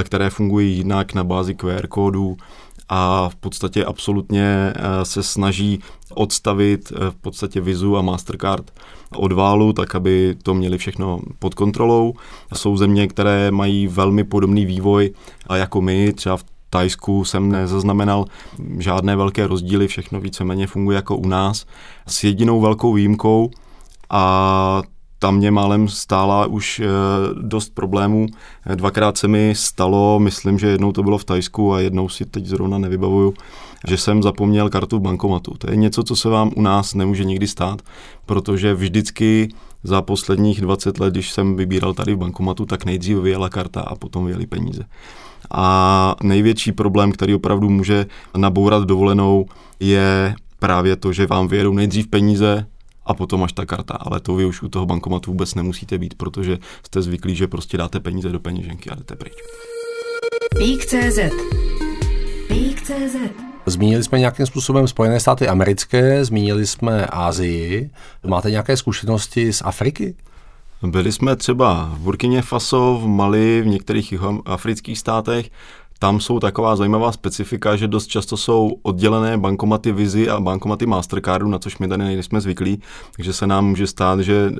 které 0.05 0.31
fungují 0.31 0.77
jinak 0.77 1.15
na 1.15 1.25
bázi 1.25 1.55
QR 1.55 1.87
kódů 1.87 2.37
a 2.89 3.29
v 3.29 3.37
podstatě 3.37 3.85
absolutně 3.85 4.73
eh, 4.77 5.05
se 5.05 5.23
snaží 5.23 5.81
odstavit 6.15 6.93
eh, 6.93 7.11
v 7.11 7.15
podstatě 7.15 7.61
Vizu 7.61 7.97
a 7.97 8.03
Mastercard 8.03 8.71
od 9.17 9.33
válu, 9.33 9.73
tak 9.73 9.95
aby 9.95 10.37
to 10.43 10.55
měli 10.55 10.79
všechno 10.79 11.21
pod 11.39 11.55
kontrolou. 11.55 12.15
Jsou 12.55 12.77
země, 12.77 13.09
které 13.09 13.51
mají 13.51 13.87
velmi 13.87 14.25
podobný 14.25 14.67
vývoj 14.67 15.11
a 15.47 15.57
jako 15.57 15.81
my, 15.81 16.13
třeba 16.13 16.37
v 16.37 16.45
Tajsku 16.71 17.25
jsem 17.25 17.53
nezaznamenal 17.53 18.25
žádné 18.79 19.17
velké 19.17 19.47
rozdíly, 19.47 19.89
všechno 19.89 20.21
víceméně 20.21 20.67
funguje 20.67 20.97
jako 20.97 21.17
u 21.17 21.27
nás, 21.27 21.67
s 22.07 22.25
jedinou 22.25 22.61
velkou 22.61 22.93
výjimkou 22.93 23.51
a 24.11 24.83
tam 25.25 25.37
mě 25.37 25.51
málem 25.51 25.89
stála 25.89 26.47
už 26.47 26.81
eh, 26.81 26.89
dost 27.43 27.75
problémů. 27.75 28.27
Dvakrát 28.75 29.19
se 29.19 29.29
mi 29.29 29.55
stalo, 29.57 30.21
myslím, 30.21 30.59
že 30.59 30.67
jednou 30.67 30.93
to 30.93 31.03
bylo 31.03 31.19
v 31.19 31.25
Tajsku 31.25 31.75
a 31.75 31.81
jednou 31.81 32.09
si 32.09 32.25
teď 32.25 32.47
zrovna 32.47 32.79
nevybavuju, 32.79 33.35
že 33.89 33.97
jsem 33.97 34.23
zapomněl 34.23 34.69
kartu 34.69 34.99
v 34.99 35.01
bankomatu. 35.01 35.55
To 35.59 35.71
je 35.71 35.77
něco, 35.77 36.03
co 36.03 36.17
se 36.17 36.29
vám 36.29 36.51
u 36.57 36.63
nás 36.63 36.95
nemůže 36.95 37.25
nikdy 37.25 37.47
stát, 37.49 37.83
protože 38.27 38.75
vždycky 38.75 39.49
za 39.83 40.03
posledních 40.03 40.61
20 40.61 41.01
let, 41.01 41.15
když 41.15 41.33
jsem 41.33 41.57
vybíral 41.57 41.95
tady 41.95 42.15
v 42.15 42.19
bankomatu, 42.19 42.67
tak 42.67 42.85
nejdřív 42.85 43.17
vyjela 43.17 43.49
karta 43.49 43.81
a 43.81 43.95
potom 43.95 44.25
vyjeli 44.25 44.47
peníze. 44.47 44.85
A 45.51 46.17
největší 46.23 46.73
problém, 46.73 47.13
který 47.13 47.35
opravdu 47.35 47.71
může 47.71 48.07
nabourat 48.37 48.85
dovolenou, 48.85 49.47
je 49.81 50.35
právě 50.59 50.97
to, 50.97 51.13
že 51.13 51.27
vám 51.27 51.49
vyjedou 51.49 51.73
nejdřív 51.73 52.09
peníze, 52.09 52.67
a 53.07 53.15
potom 53.15 53.45
až 53.45 53.53
ta 53.53 53.67
karta. 53.67 53.95
Ale 53.95 54.21
to 54.21 54.35
vy 54.35 54.45
už 54.45 54.63
u 54.63 54.69
toho 54.69 54.87
bankomatu 54.87 55.31
vůbec 55.31 55.55
nemusíte 55.55 55.99
být, 55.99 56.15
protože 56.15 56.59
jste 56.87 57.03
zvyklí, 57.03 57.37
že 57.37 57.49
prostě 57.49 57.77
dáte 57.77 58.01
peníze 58.01 58.29
do 58.29 58.41
peněženky 58.41 58.91
a 58.91 58.95
jdete 58.95 59.17
pryč. 59.17 59.35
Pík.cz 60.59 61.19
Pík.cz 62.49 63.17
Zmínili 63.67 64.05
jsme 64.05 64.19
nějakým 64.19 64.47
způsobem 64.47 64.89
Spojené 64.89 65.21
státy 65.21 65.49
americké, 65.49 66.25
zmínili 66.25 66.67
jsme 66.67 67.07
Ázii. 67.07 67.91
Máte 68.27 68.51
nějaké 68.51 68.77
zkušenosti 68.77 69.53
z 69.53 69.63
Afriky? 69.65 70.15
Byli 70.83 71.13
jsme 71.13 71.37
třeba 71.37 71.91
v 71.95 71.99
Burkině 71.99 72.43
Faso, 72.43 73.01
v 73.03 73.07
Mali, 73.07 73.63
v 73.63 73.67
některých 73.67 74.15
afrických 74.45 74.99
státech. 74.99 75.51
Tam 75.99 76.21
jsou 76.21 76.41
taková 76.41 76.77
zajímavá 76.77 77.13
specifika, 77.13 77.77
že 77.77 77.89
dost 77.89 78.07
často 78.07 78.37
jsou 78.37 78.79
oddělené 78.83 79.39
bankomaty 79.39 79.93
Vizi 79.93 80.31
a 80.31 80.41
bankomaty 80.41 80.87
Mastercardu, 80.87 81.49
na 81.49 81.59
což 81.59 81.79
my 81.79 81.89
tady 81.89 82.05
nejsme 82.05 82.41
zvyklí, 82.41 82.83
takže 83.17 83.33
se 83.33 83.47
nám 83.47 83.67
může 83.67 83.87
stát, 83.87 84.21
že 84.21 84.53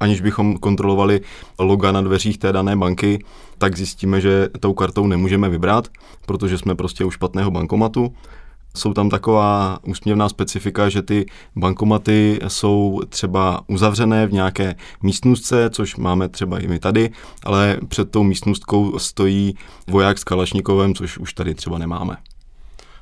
aniž 0.00 0.20
bychom 0.20 0.56
kontrolovali 0.56 1.20
loga 1.58 1.92
na 1.92 2.00
dveřích 2.00 2.38
té 2.38 2.52
dané 2.52 2.76
banky, 2.76 3.24
tak 3.58 3.76
zjistíme, 3.76 4.20
že 4.20 4.48
tou 4.60 4.74
kartou 4.74 5.06
nemůžeme 5.06 5.48
vybrat, 5.48 5.88
protože 6.26 6.58
jsme 6.58 6.74
prostě 6.74 7.04
u 7.04 7.10
špatného 7.10 7.50
bankomatu. 7.50 8.14
Jsou 8.76 8.92
tam 8.92 9.10
taková 9.10 9.78
úsměvná 9.82 10.28
specifika, 10.28 10.88
že 10.88 11.02
ty 11.02 11.26
bankomaty 11.56 12.40
jsou 12.48 13.00
třeba 13.08 13.60
uzavřené 13.66 14.26
v 14.26 14.32
nějaké 14.32 14.74
místnostce, 15.02 15.70
což 15.70 15.96
máme 15.96 16.28
třeba 16.28 16.58
i 16.58 16.68
my 16.68 16.78
tady, 16.78 17.10
ale 17.44 17.76
před 17.88 18.10
tou 18.10 18.22
místnostkou 18.22 18.98
stojí 18.98 19.54
voják 19.90 20.18
s 20.18 20.24
Kalašnikovem, 20.24 20.94
což 20.94 21.18
už 21.18 21.34
tady 21.34 21.54
třeba 21.54 21.78
nemáme. 21.78 22.16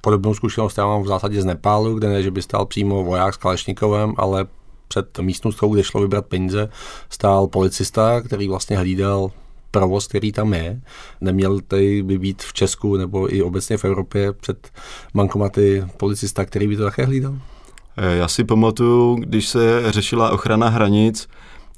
Podobnou 0.00 0.34
zkušenost 0.34 0.78
já 0.78 0.86
mám 0.86 1.02
v 1.02 1.06
zásadě 1.06 1.42
z 1.42 1.44
Nepálu, 1.44 1.94
kde 1.94 2.08
ne, 2.08 2.22
že 2.22 2.30
by 2.30 2.42
stál 2.42 2.66
přímo 2.66 3.04
voják 3.04 3.34
s 3.34 3.36
Kalašnikovem, 3.36 4.14
ale 4.16 4.46
před 4.88 5.18
místnostkou, 5.18 5.74
kde 5.74 5.84
šlo 5.84 6.00
vybrat 6.00 6.26
peníze, 6.26 6.68
stál 7.10 7.46
policista, 7.46 8.20
který 8.20 8.48
vlastně 8.48 8.78
hlídal 8.78 9.30
provoz, 9.74 10.06
který 10.06 10.32
tam 10.32 10.54
je. 10.54 10.80
Neměl 11.20 11.60
tady 11.60 12.02
by 12.02 12.18
být 12.18 12.42
v 12.42 12.52
Česku 12.52 12.96
nebo 12.96 13.34
i 13.34 13.42
obecně 13.42 13.76
v 13.76 13.84
Evropě 13.84 14.32
před 14.32 14.70
bankomaty 15.14 15.84
policista, 15.96 16.44
který 16.44 16.68
by 16.68 16.76
to 16.76 16.84
také 16.84 17.04
hlídal? 17.04 17.34
Eh, 17.96 18.16
já 18.16 18.28
si 18.28 18.44
pamatuju, 18.44 19.14
když 19.14 19.48
se 19.48 19.92
řešila 19.92 20.30
ochrana 20.30 20.68
hranic, 20.68 21.28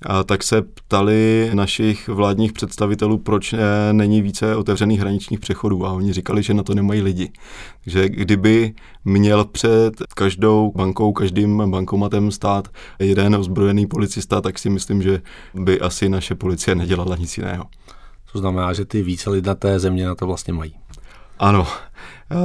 a 0.02 0.24
tak 0.24 0.42
se 0.42 0.62
ptali 0.62 1.50
našich 1.54 2.09
vládních 2.09 2.52
představitelů, 2.52 3.18
proč 3.18 3.52
eh, 3.52 3.59
není 3.92 4.22
více 4.22 4.56
otevřených 4.56 5.00
hraničních 5.00 5.40
přechodů 5.40 5.87
a 5.87 5.92
oni 5.92 6.12
říkali, 6.12 6.42
že 6.42 6.54
na 6.54 6.62
to 6.62 6.74
nemají 6.74 7.02
lidi. 7.02 7.32
Takže 7.85 8.09
kdyby 8.09 8.74
měl 9.04 9.44
před 9.44 9.92
každou 10.14 10.72
bankou, 10.76 11.12
každým 11.12 11.70
bankomatem 11.70 12.30
stát 12.30 12.68
jeden 12.98 13.35
ozbrojený 13.35 13.87
policista, 13.87 14.40
tak 14.40 14.59
si 14.59 14.70
myslím, 14.70 15.02
že 15.02 15.22
by 15.54 15.80
asi 15.80 16.09
naše 16.09 16.35
policie 16.35 16.74
nedělala 16.74 17.16
nic 17.16 17.38
jiného. 17.38 17.64
To 18.37 18.40
znamená, 18.40 18.72
že 18.72 18.85
ty 18.85 19.03
více 19.03 19.31
lidnaté 19.31 19.79
země 19.79 20.07
na 20.07 20.14
to 20.14 20.27
vlastně 20.27 20.53
mají. 20.53 20.75
Ano, 21.38 21.66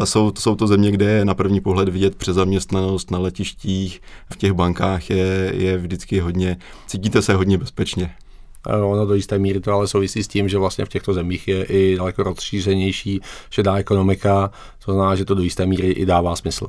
jsou, 0.04 0.32
jsou 0.40 0.56
to 0.56 0.68
země, 0.68 0.92
kde 0.92 1.06
je 1.06 1.26
na 1.26 1.34
první 1.34 1.62
pohled 1.62 1.90
vidět 1.90 2.16
přezaměstnanost 2.16 3.12
na 3.12 3.20
letištích, 3.20 4.02
v 4.34 4.38
těch 4.38 4.54
bankách 4.54 5.10
je, 5.10 5.52
je 5.56 5.78
vždycky 5.78 6.20
hodně, 6.20 6.58
cítíte 6.88 7.22
se 7.22 7.34
hodně 7.34 7.58
bezpečně. 7.58 8.12
Ono 8.66 9.06
do 9.06 9.14
jisté 9.14 9.40
míry 9.40 9.60
to 9.60 9.74
ale 9.74 9.88
souvisí 9.88 10.24
s 10.24 10.28
tím, 10.28 10.50
že 10.50 10.58
vlastně 10.58 10.86
v 10.86 10.90
těchto 10.90 11.14
zemích 11.14 11.48
je 11.48 11.64
i 11.64 11.96
daleko 11.96 12.24
rozšířenější 12.24 13.22
šedá 13.50 13.76
ekonomika, 13.76 14.52
to 14.86 14.92
znamená, 14.92 15.16
že 15.16 15.26
to 15.26 15.36
do 15.36 15.42
jisté 15.42 15.66
míry 15.66 15.92
i 15.92 16.06
dává 16.06 16.36
smysl. 16.36 16.68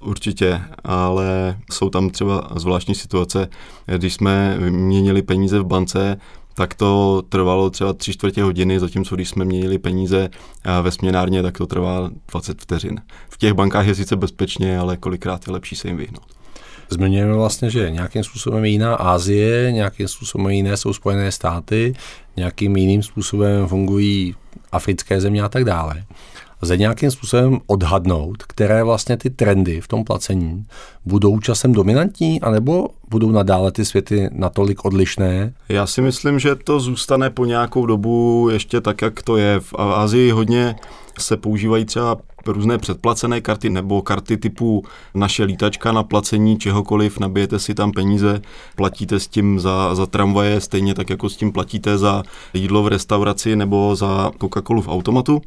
Určitě, 0.00 0.60
ale 0.84 1.58
jsou 1.72 1.90
tam 1.90 2.10
třeba 2.10 2.48
zvláštní 2.56 2.94
situace, 2.94 3.48
když 3.96 4.14
jsme 4.14 4.58
měnili 4.70 5.22
peníze 5.22 5.60
v 5.60 5.64
bance, 5.64 6.16
tak 6.54 6.74
to 6.74 7.22
trvalo 7.28 7.70
třeba 7.70 7.92
tři 7.92 8.12
čtvrtě 8.12 8.42
hodiny, 8.42 8.80
zatímco 8.80 9.14
když 9.14 9.28
jsme 9.28 9.44
měnili 9.44 9.78
peníze 9.78 10.30
ve 10.82 10.90
směnárně, 10.90 11.42
tak 11.42 11.58
to 11.58 11.66
trvá 11.66 12.10
20 12.32 12.60
vteřin. 12.60 13.00
V 13.28 13.38
těch 13.38 13.52
bankách 13.52 13.86
je 13.86 13.94
sice 13.94 14.16
bezpečně, 14.16 14.78
ale 14.78 14.96
kolikrát 14.96 15.46
je 15.46 15.52
lepší 15.52 15.76
se 15.76 15.88
jim 15.88 15.96
vyhnout. 15.96 16.26
Zmiňujeme 16.90 17.34
vlastně, 17.34 17.70
že 17.70 17.90
nějakým 17.90 18.24
způsobem 18.24 18.64
je 18.64 18.70
jiná 18.70 18.94
Asie, 18.94 19.72
nějakým 19.72 20.08
způsobem 20.08 20.50
jiné 20.50 20.76
jsou 20.76 20.92
Spojené 20.92 21.32
státy, 21.32 21.94
nějakým 22.36 22.76
jiným 22.76 23.02
způsobem 23.02 23.66
fungují 23.66 24.34
africké 24.72 25.20
země 25.20 25.42
a 25.42 25.48
tak 25.48 25.64
dále 25.64 26.04
lze 26.62 26.76
nějakým 26.76 27.10
způsobem 27.10 27.58
odhadnout, 27.66 28.42
které 28.42 28.84
vlastně 28.84 29.16
ty 29.16 29.30
trendy 29.30 29.80
v 29.80 29.88
tom 29.88 30.04
placení 30.04 30.64
budou 31.04 31.40
časem 31.40 31.72
dominantní, 31.72 32.40
anebo 32.40 32.88
budou 33.10 33.30
nadále 33.30 33.72
ty 33.72 33.84
světy 33.84 34.28
natolik 34.32 34.84
odlišné? 34.84 35.54
Já 35.68 35.86
si 35.86 36.02
myslím, 36.02 36.38
že 36.38 36.56
to 36.56 36.80
zůstane 36.80 37.30
po 37.30 37.44
nějakou 37.44 37.86
dobu 37.86 38.48
ještě 38.52 38.80
tak, 38.80 39.02
jak 39.02 39.22
to 39.22 39.36
je. 39.36 39.60
V 39.60 39.74
Asii 39.78 40.30
hodně 40.30 40.74
se 41.18 41.36
používají 41.36 41.84
třeba 41.84 42.16
různé 42.46 42.78
předplacené 42.78 43.40
karty 43.40 43.70
nebo 43.70 44.02
karty 44.02 44.36
typu 44.36 44.84
naše 45.14 45.44
lítačka 45.44 45.92
na 45.92 46.02
placení 46.02 46.58
čehokoliv, 46.58 47.18
nabijete 47.18 47.58
si 47.58 47.74
tam 47.74 47.92
peníze, 47.92 48.42
platíte 48.76 49.20
s 49.20 49.28
tím 49.28 49.60
za, 49.60 49.94
za 49.94 50.06
tramvaje, 50.06 50.60
stejně 50.60 50.94
tak 50.94 51.10
jako 51.10 51.28
s 51.28 51.36
tím 51.36 51.52
platíte 51.52 51.98
za 51.98 52.22
jídlo 52.54 52.82
v 52.82 52.88
restauraci 52.88 53.56
nebo 53.56 53.96
za 53.96 54.30
Coca-Colu 54.38 54.80
v 54.82 54.88
automatu 54.88 55.42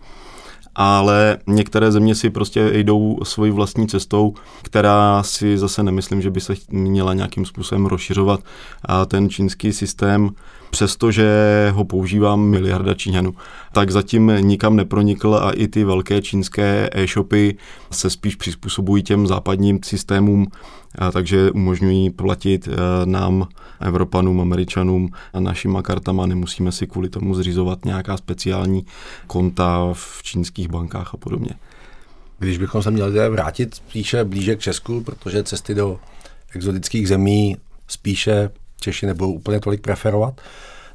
ale 0.76 1.38
některé 1.48 1.92
země 1.92 2.16
si 2.16 2.30
prostě 2.30 2.70
jdou 2.74 3.20
svojí 3.24 3.52
vlastní 3.52 3.88
cestou, 3.88 4.34
která 4.62 5.24
si 5.24 5.58
zase 5.58 5.84
nemyslím, 5.84 6.22
že 6.22 6.32
by 6.32 6.42
se 6.42 6.54
měla 6.70 7.14
nějakým 7.14 7.46
způsobem 7.46 7.86
rozšiřovat. 7.86 8.40
A 8.86 9.06
ten 9.06 9.30
čínský 9.30 9.74
systém 9.74 10.30
přestože 10.76 11.30
ho 11.74 11.84
používám 11.86 12.40
miliarda 12.40 12.94
Číňanů, 12.94 13.34
tak 13.72 13.92
zatím 13.92 14.32
nikam 14.40 14.76
nepronikl 14.76 15.36
a 15.36 15.52
i 15.52 15.68
ty 15.68 15.84
velké 15.84 16.22
čínské 16.22 16.90
e-shopy 16.94 17.58
se 17.92 18.10
spíš 18.10 18.36
přizpůsobují 18.36 19.04
těm 19.04 19.28
západním 19.28 19.80
systémům, 19.84 20.48
takže 21.12 21.52
umožňují 21.52 22.10
platit 22.10 22.68
e, 22.68 22.72
nám, 23.06 23.48
Evropanům, 23.80 24.42
Američanům 24.42 25.10
a 25.34 25.40
našima 25.40 25.82
kartama. 25.82 26.26
Nemusíme 26.26 26.72
si 26.72 26.88
kvůli 26.88 27.10
tomu 27.10 27.36
zřizovat 27.36 27.86
nějaká 27.86 28.18
speciální 28.18 28.86
konta 29.28 29.90
v 29.94 30.24
čínských 30.24 30.68
bankách 30.68 31.14
a 31.14 31.18
podobně. 31.18 31.52
Když 32.40 32.58
bychom 32.58 32.84
se 32.84 32.92
měli 32.92 33.30
vrátit 33.30 33.76
spíše 33.76 34.24
blíže 34.24 34.56
k 34.56 34.60
Česku, 34.60 35.02
protože 35.02 35.44
cesty 35.44 35.74
do 35.76 36.00
exotických 36.56 37.08
zemí 37.08 37.58
spíše 37.88 38.50
Češi 38.86 39.06
nebudou 39.06 39.32
úplně 39.32 39.60
tolik 39.60 39.82
preferovat. 39.82 40.42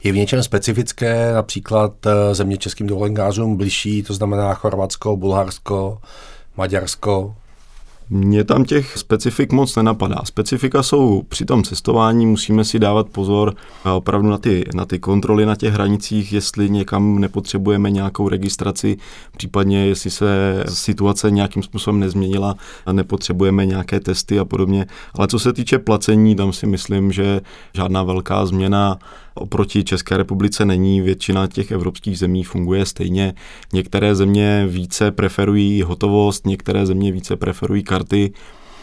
Je 0.05 0.13
v 0.13 0.17
něčem 0.17 0.43
specifické, 0.43 1.33
například 1.33 2.07
eh, 2.07 2.35
země 2.35 2.57
českým 2.57 2.87
dovolenkářům 2.87 3.57
bližší, 3.57 4.03
to 4.03 4.15
znamená 4.15 4.55
Chorvatsko, 4.55 5.17
Bulharsko, 5.17 5.99
Maďarsko, 6.57 7.35
mě 8.11 8.45
tam 8.45 8.65
těch 8.65 8.99
specifik 8.99 9.53
moc 9.53 9.77
nenapadá. 9.77 10.17
Specifika 10.25 10.83
jsou 10.83 11.23
při 11.29 11.45
tom 11.45 11.63
cestování, 11.63 12.27
musíme 12.27 12.65
si 12.65 12.79
dávat 12.79 13.09
pozor 13.09 13.55
opravdu 13.95 14.31
na 14.31 14.39
ty, 14.39 14.65
na 14.75 14.85
ty 14.85 14.99
kontroly 14.99 15.47
na 15.47 15.57
těch 15.57 15.73
hranicích, 15.75 16.33
jestli 16.33 16.71
někam 16.71 17.19
nepotřebujeme 17.19 17.91
nějakou 17.91 18.29
registraci, 18.29 18.97
případně 19.37 19.87
jestli 19.87 20.11
se 20.11 20.65
situace 20.69 21.31
nějakým 21.31 21.63
způsobem 21.63 22.01
nezměnila 22.01 22.57
a 22.87 22.93
nepotřebujeme 22.93 23.67
nějaké 23.67 24.01
testy 24.01 24.39
a 24.39 24.45
podobně. 24.45 24.87
Ale 25.15 25.29
co 25.29 25.39
se 25.39 25.53
týče 25.53 25.79
placení, 25.79 26.37
tam 26.37 26.53
si 26.53 26.67
myslím, 26.67 27.13
že 27.13 27.41
žádná 27.75 28.03
velká 28.03 28.47
změna 28.47 28.99
oproti 29.35 29.85
České 29.85 30.17
republice 30.17 30.65
není. 30.65 31.01
Většina 31.01 31.47
těch 31.47 31.71
evropských 31.71 32.19
zemí 32.19 32.45
funguje 32.45 32.87
stejně. 32.87 33.35
Některé 33.73 34.15
země 34.15 34.67
více 34.69 35.11
preferují 35.11 35.83
hotovost, 35.83 36.47
některé 36.47 36.87
země 36.87 37.13
více 37.13 37.37
preferují 37.37 37.83
karty. 37.83 38.33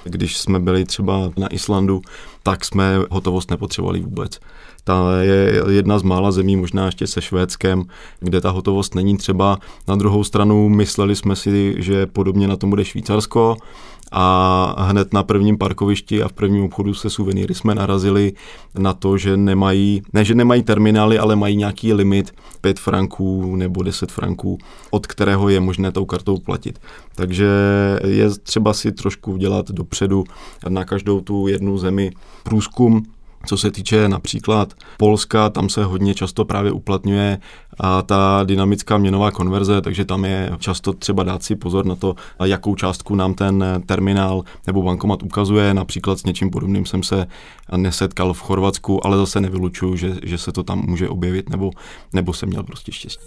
Když 0.03 0.37
jsme 0.37 0.59
byli 0.59 0.85
třeba 0.85 1.31
na 1.37 1.47
Islandu, 1.47 2.01
tak 2.43 2.65
jsme 2.65 2.99
hotovost 3.09 3.51
nepotřebovali 3.51 3.99
vůbec. 3.99 4.39
Ta 4.87 5.21
je 5.21 5.63
jedna 5.69 5.99
z 5.99 6.03
mála 6.03 6.31
zemí, 6.31 6.55
možná 6.55 6.85
ještě 6.85 7.07
se 7.07 7.21
Švédskem, 7.21 7.83
kde 8.19 8.41
ta 8.41 8.49
hotovost 8.49 8.95
není 8.95 9.17
třeba. 9.17 9.59
Na 9.87 9.95
druhou 9.95 10.23
stranu 10.23 10.69
mysleli 10.69 11.15
jsme 11.15 11.35
si, 11.35 11.75
že 11.77 12.05
podobně 12.05 12.47
na 12.47 12.55
tom 12.55 12.69
bude 12.69 12.85
Švýcarsko, 12.85 13.57
a 14.11 14.75
hned 14.89 15.13
na 15.13 15.23
prvním 15.23 15.57
parkovišti 15.57 16.23
a 16.23 16.27
v 16.27 16.33
prvním 16.33 16.63
obchodu 16.63 16.93
se 16.93 17.09
suvenýry 17.09 17.55
jsme 17.55 17.75
narazili 17.75 18.33
na 18.77 18.93
to, 18.93 19.17
že 19.17 19.37
nemají, 19.37 20.01
ne 20.13 20.25
že 20.25 20.35
nemají 20.35 20.63
terminály, 20.63 21.19
ale 21.19 21.35
mají 21.35 21.55
nějaký 21.55 21.93
limit 21.93 22.33
5 22.61 22.79
franků 22.79 23.55
nebo 23.55 23.83
10 23.83 24.11
franků, 24.11 24.57
od 24.91 25.07
kterého 25.07 25.49
je 25.49 25.59
možné 25.59 25.91
tou 25.91 26.05
kartou 26.05 26.37
platit. 26.37 26.79
Takže 27.15 27.49
je 28.03 28.29
třeba 28.29 28.73
si 28.73 28.91
trošku 28.91 29.31
udělat 29.31 29.71
dopředu 29.71 30.23
na 30.69 30.85
každou 30.85 31.21
tu 31.21 31.47
jednu 31.47 31.77
zemi 31.77 32.11
průzkum, 32.43 33.03
co 33.47 33.57
se 33.57 33.71
týče 33.71 34.09
například 34.09 34.73
Polska, 34.97 35.49
tam 35.49 35.69
se 35.69 35.83
hodně 35.83 36.15
často 36.15 36.45
právě 36.45 36.71
uplatňuje 36.71 37.37
a 37.79 38.01
ta 38.01 38.43
dynamická 38.43 38.97
měnová 38.97 39.31
konverze, 39.31 39.81
takže 39.81 40.05
tam 40.05 40.25
je 40.25 40.51
často 40.59 40.93
třeba 40.93 41.23
dát 41.23 41.43
si 41.43 41.55
pozor 41.55 41.85
na 41.85 41.95
to, 41.95 42.15
jakou 42.43 42.75
částku 42.75 43.15
nám 43.15 43.33
ten 43.33 43.83
terminál 43.85 44.43
nebo 44.67 44.83
bankomat 44.83 45.23
ukazuje. 45.23 45.73
Například 45.73 46.19
s 46.19 46.23
něčím 46.23 46.49
podobným 46.49 46.85
jsem 46.85 47.03
se 47.03 47.27
nesetkal 47.77 48.33
v 48.33 48.41
Chorvatsku, 48.41 49.05
ale 49.05 49.17
zase 49.17 49.41
nevylučuju, 49.41 49.95
že, 49.95 50.15
že 50.23 50.37
se 50.37 50.51
to 50.51 50.63
tam 50.63 50.83
může 50.87 51.09
objevit 51.09 51.49
nebo, 51.49 51.71
nebo 52.13 52.33
jsem 52.33 52.49
měl 52.49 52.63
prostě 52.63 52.91
štěstí. 52.91 53.25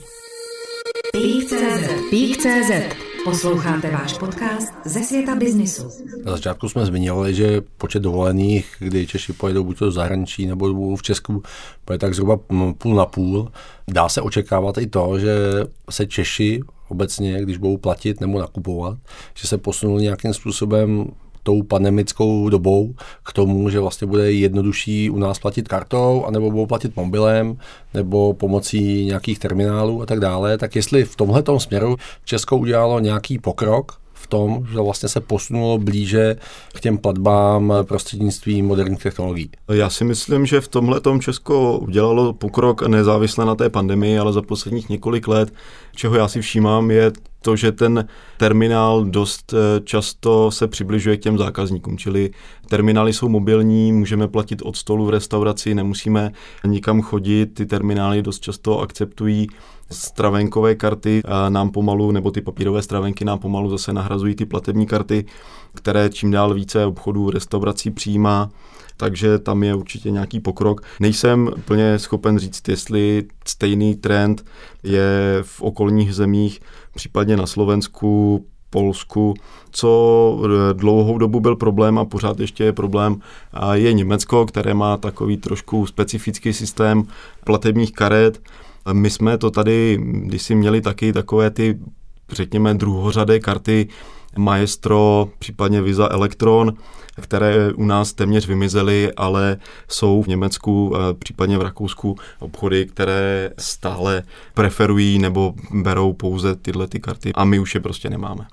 Pík.cz 2.11 3.10
Posloucháte 3.25 3.91
váš 3.91 4.19
podcast 4.19 4.73
ze 4.85 5.03
světa 5.03 5.35
biznisu. 5.35 5.89
Na 6.25 6.33
začátku 6.33 6.69
jsme 6.69 6.87
zmiňovali, 6.87 7.35
že 7.35 7.61
počet 7.61 8.03
dovolených, 8.03 8.77
kdy 8.79 9.07
Češi 9.07 9.33
pojedou 9.33 9.65
buď 9.65 9.79
do 9.79 9.91
zahraničí 9.91 10.47
nebo 10.47 10.97
v 10.97 11.03
Česku, 11.03 11.43
bude 11.87 11.99
tak 11.99 12.15
zhruba 12.15 12.37
půl 12.79 12.95
na 12.95 13.07
půl. 13.07 13.53
Dá 13.89 14.09
se 14.09 14.21
očekávat 14.21 14.79
i 14.79 14.87
to, 14.87 15.19
že 15.19 15.37
se 15.91 16.07
Češi 16.07 16.61
obecně, 16.89 17.43
když 17.43 17.57
budou 17.57 17.77
platit 17.77 18.21
nebo 18.21 18.39
nakupovat, 18.39 18.99
že 19.35 19.49
se 19.49 19.59
posunuli 19.59 20.03
nějakým 20.03 20.35
způsobem 20.35 21.07
tou 21.43 21.63
pandemickou 21.63 22.49
dobou 22.49 22.95
k 23.25 23.33
tomu, 23.33 23.71
že 23.71 23.81
vlastně 23.81 24.07
bude 24.07 24.33
jednodušší 24.33 25.11
u 25.11 25.19
nás 25.19 25.39
platit 25.39 25.69
kartou, 25.69 26.25
anebo 26.27 26.51
budou 26.51 26.67
platit 26.67 26.97
mobilem, 26.97 27.57
nebo 27.95 28.35
pomocí 28.35 29.05
nějakých 29.05 29.39
terminálů 29.39 30.03
a 30.03 30.07
tak 30.07 30.21
dále, 30.21 30.59
tak 30.59 30.77
jestli 30.77 31.05
v 31.05 31.17
tomhle 31.17 31.43
směru 31.59 31.97
Česko 32.25 32.57
udělalo 32.57 33.01
nějaký 33.01 33.39
pokrok 33.39 34.01
v 34.13 34.27
tom, 34.27 34.67
že 34.73 34.79
vlastně 34.79 35.09
se 35.09 35.21
posunulo 35.21 35.79
blíže 35.79 36.37
k 36.75 36.81
těm 36.81 36.99
platbám 36.99 37.75
prostřednictvím 37.83 38.67
moderních 38.67 39.03
technologií. 39.03 39.51
Já 39.73 39.91
si 39.91 40.05
myslím, 40.05 40.47
že 40.47 40.61
v 40.61 40.69
tomhle 40.69 41.01
Česko 41.21 41.79
udělalo 41.79 42.33
pokrok 42.33 42.87
nezávisle 42.87 43.45
na 43.45 43.55
té 43.55 43.71
pandemii, 43.71 44.19
ale 44.19 44.33
za 44.33 44.43
posledních 44.43 44.89
několik 44.89 45.29
let, 45.29 45.53
čeho 45.97 46.17
já 46.17 46.29
si 46.29 46.41
všímám, 46.41 46.91
je 46.91 47.13
to, 47.43 47.57
že 47.57 47.73
ten 47.73 48.09
terminál 48.37 49.05
dost 49.05 49.55
eh, 49.55 49.81
často 49.85 50.51
se 50.51 50.69
přibližuje 50.69 51.17
k 51.17 51.21
těm 51.21 51.39
zákazníkům, 51.39 51.99
čili 51.99 52.31
terminály 52.69 53.13
jsou 53.13 53.29
mobilní, 53.29 53.93
můžeme 53.93 54.29
platit 54.29 54.63
od 54.63 54.77
stolu 54.77 55.07
v 55.07 55.11
restauraci, 55.11 55.75
nemusíme 55.75 56.33
nikam 56.67 57.03
chodit, 57.03 57.47
ty 57.47 57.67
terminály 57.67 58.23
dost 58.23 58.41
často 58.41 58.81
akceptují 58.81 59.47
stravenkové 59.93 60.75
karty 60.75 61.23
nám 61.49 61.71
pomalu, 61.71 62.13
nebo 62.13 62.31
ty 62.31 62.41
papírové 62.41 62.83
stravenky 62.83 63.25
nám 63.25 63.39
pomalu 63.39 63.71
zase 63.71 63.93
nahrazují 63.93 64.35
ty 64.35 64.47
platební 64.47 64.87
karty, 64.87 65.25
které 65.75 66.11
čím 66.11 66.31
dál 66.31 66.55
více 66.55 66.87
obchodů, 66.87 67.31
restaurací 67.31 67.91
přijímá 67.91 68.51
takže 68.97 69.39
tam 69.39 69.63
je 69.63 69.75
určitě 69.75 70.11
nějaký 70.11 70.41
pokrok. 70.41 70.81
Nejsem 71.01 71.51
plně 71.65 71.99
schopen 71.99 72.39
říct, 72.39 72.69
jestli 72.69 73.25
stejný 73.47 73.95
trend 73.95 74.45
je 74.83 75.39
v 75.43 75.63
okolních 75.63 76.15
zemích, 76.15 76.61
případně 76.95 77.37
na 77.37 77.47
Slovensku, 77.47 78.45
Polsku, 78.71 79.35
co 79.71 80.43
dlouhou 80.73 81.19
dobu 81.19 81.41
byl 81.41 81.57
problém 81.57 81.99
a 81.99 82.05
pořád 82.05 82.41
ještě 82.41 82.65
je 82.65 82.73
problém, 82.73 83.21
je 83.73 83.93
Německo, 83.93 84.47
které 84.47 84.75
má 84.75 84.97
takový 84.97 85.37
trošku 85.37 85.87
specifický 85.87 86.53
systém 86.53 87.05
platebních 87.45 87.93
karet. 87.93 88.43
My 88.93 89.11
jsme 89.11 89.39
to 89.39 89.51
tady, 89.51 89.99
když 90.03 90.43
si 90.43 90.55
měli 90.55 90.81
taky 90.81 91.13
takové 91.13 91.51
ty, 91.51 91.79
řekněme, 92.33 92.75
druhořadé 92.75 93.41
karty, 93.41 93.89
Maestro, 94.37 95.29
případně 95.39 95.83
Visa 95.83 96.09
Electron, 96.11 96.75
které 97.21 97.73
u 97.73 97.85
nás 97.85 98.13
téměř 98.13 98.47
vymizely, 98.47 99.13
ale 99.17 99.57
jsou 99.89 100.23
v 100.23 100.27
Německu, 100.27 100.93
eh, 100.97 101.15
případně 101.15 101.59
v 101.59 101.63
Rakousku 101.63 102.17
obchody, 102.39 102.87
které 102.87 103.51
stále 103.59 104.23
preferují 104.55 105.19
nebo 105.19 105.55
berou 105.71 106.13
pouze 106.13 106.57
tyhle 106.57 106.87
ty 106.87 107.01
karty 107.01 107.33
a 107.35 107.45
my 107.45 107.59
už 107.59 107.75
je 107.75 107.81
prostě 107.81 108.11
nemáme. 108.11 108.47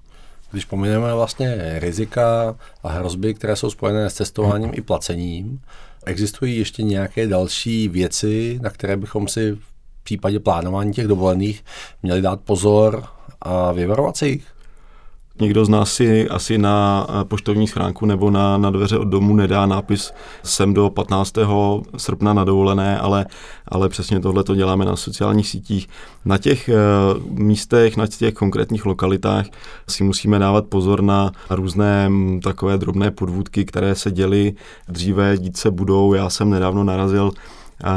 Když 0.51 0.65
pomineme 0.65 1.13
vlastně 1.13 1.79
rizika 1.79 2.55
a 2.83 2.89
hrozby, 2.89 3.33
které 3.33 3.55
jsou 3.55 3.69
spojené 3.69 4.09
s 4.09 4.13
cestováním 4.13 4.71
i 4.73 4.81
placením, 4.81 5.59
existují 6.05 6.57
ještě 6.57 6.83
nějaké 6.83 7.27
další 7.27 7.87
věci, 7.87 8.59
na 8.61 8.69
které 8.69 8.97
bychom 8.97 9.27
si 9.27 9.51
v 9.51 9.76
případě 10.07 10.39
plánování 10.39 10.93
těch 10.93 11.07
dovolených 11.07 11.63
měli 12.03 12.21
dát 12.21 12.39
pozor 12.41 13.03
a 13.41 13.71
vyvarovat 13.71 14.17
se 14.17 14.27
jich? 14.27 14.45
Nikdo 15.39 15.65
z 15.65 15.69
nás 15.69 15.93
si 15.93 16.29
asi 16.29 16.57
na 16.57 17.07
eh, 17.09 17.25
poštovní 17.25 17.67
schránku 17.67 18.05
nebo 18.05 18.31
na, 18.31 18.57
na 18.57 18.69
dveře 18.69 18.97
od 18.97 19.03
domu 19.03 19.35
nedá 19.35 19.65
nápis 19.65 20.13
sem 20.43 20.73
do 20.73 20.89
15. 20.89 21.33
srpna 21.97 22.33
na 22.33 22.43
dovolené, 22.43 22.99
ale, 22.99 23.25
ale 23.67 23.89
přesně 23.89 24.19
tohle 24.19 24.43
to 24.43 24.55
děláme 24.55 24.85
na 24.85 24.95
sociálních 24.95 25.47
sítích. 25.47 25.87
Na 26.25 26.37
těch 26.37 26.69
uh, 26.69 27.39
místech, 27.39 27.97
na 27.97 28.07
těch 28.07 28.33
konkrétních 28.33 28.85
lokalitách 28.85 29.45
si 29.89 30.03
musíme 30.03 30.39
dávat 30.39 30.65
pozor 30.65 31.01
na 31.01 31.31
různé 31.49 32.09
mm, 32.09 32.39
takové 32.41 32.77
drobné 32.77 33.11
podvůdky, 33.11 33.65
které 33.65 33.95
se 33.95 34.11
děly 34.11 34.53
dříve, 34.87 35.37
dít 35.37 35.57
se 35.57 35.71
budou. 35.71 36.13
Já 36.13 36.29
jsem 36.29 36.49
nedávno 36.49 36.83
narazil 36.83 37.31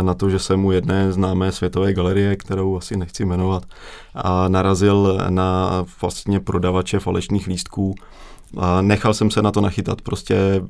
na 0.02 0.14
to, 0.14 0.30
že 0.30 0.38
jsem 0.38 0.64
u 0.64 0.72
jedné 0.72 1.12
známé 1.12 1.52
světové 1.52 1.92
galerie, 1.92 2.36
kterou 2.36 2.76
asi 2.76 2.96
nechci 2.96 3.24
jmenovat, 3.24 3.62
a 4.14 4.48
narazil 4.48 5.18
na 5.28 5.70
vlastně 6.00 6.40
prodavače 6.40 6.98
falešných 6.98 7.46
lístků. 7.46 7.94
A 8.56 8.82
nechal 8.82 9.14
jsem 9.14 9.30
se 9.30 9.42
na 9.42 9.52
to 9.52 9.60
nachytat, 9.60 10.02
prostě 10.02 10.62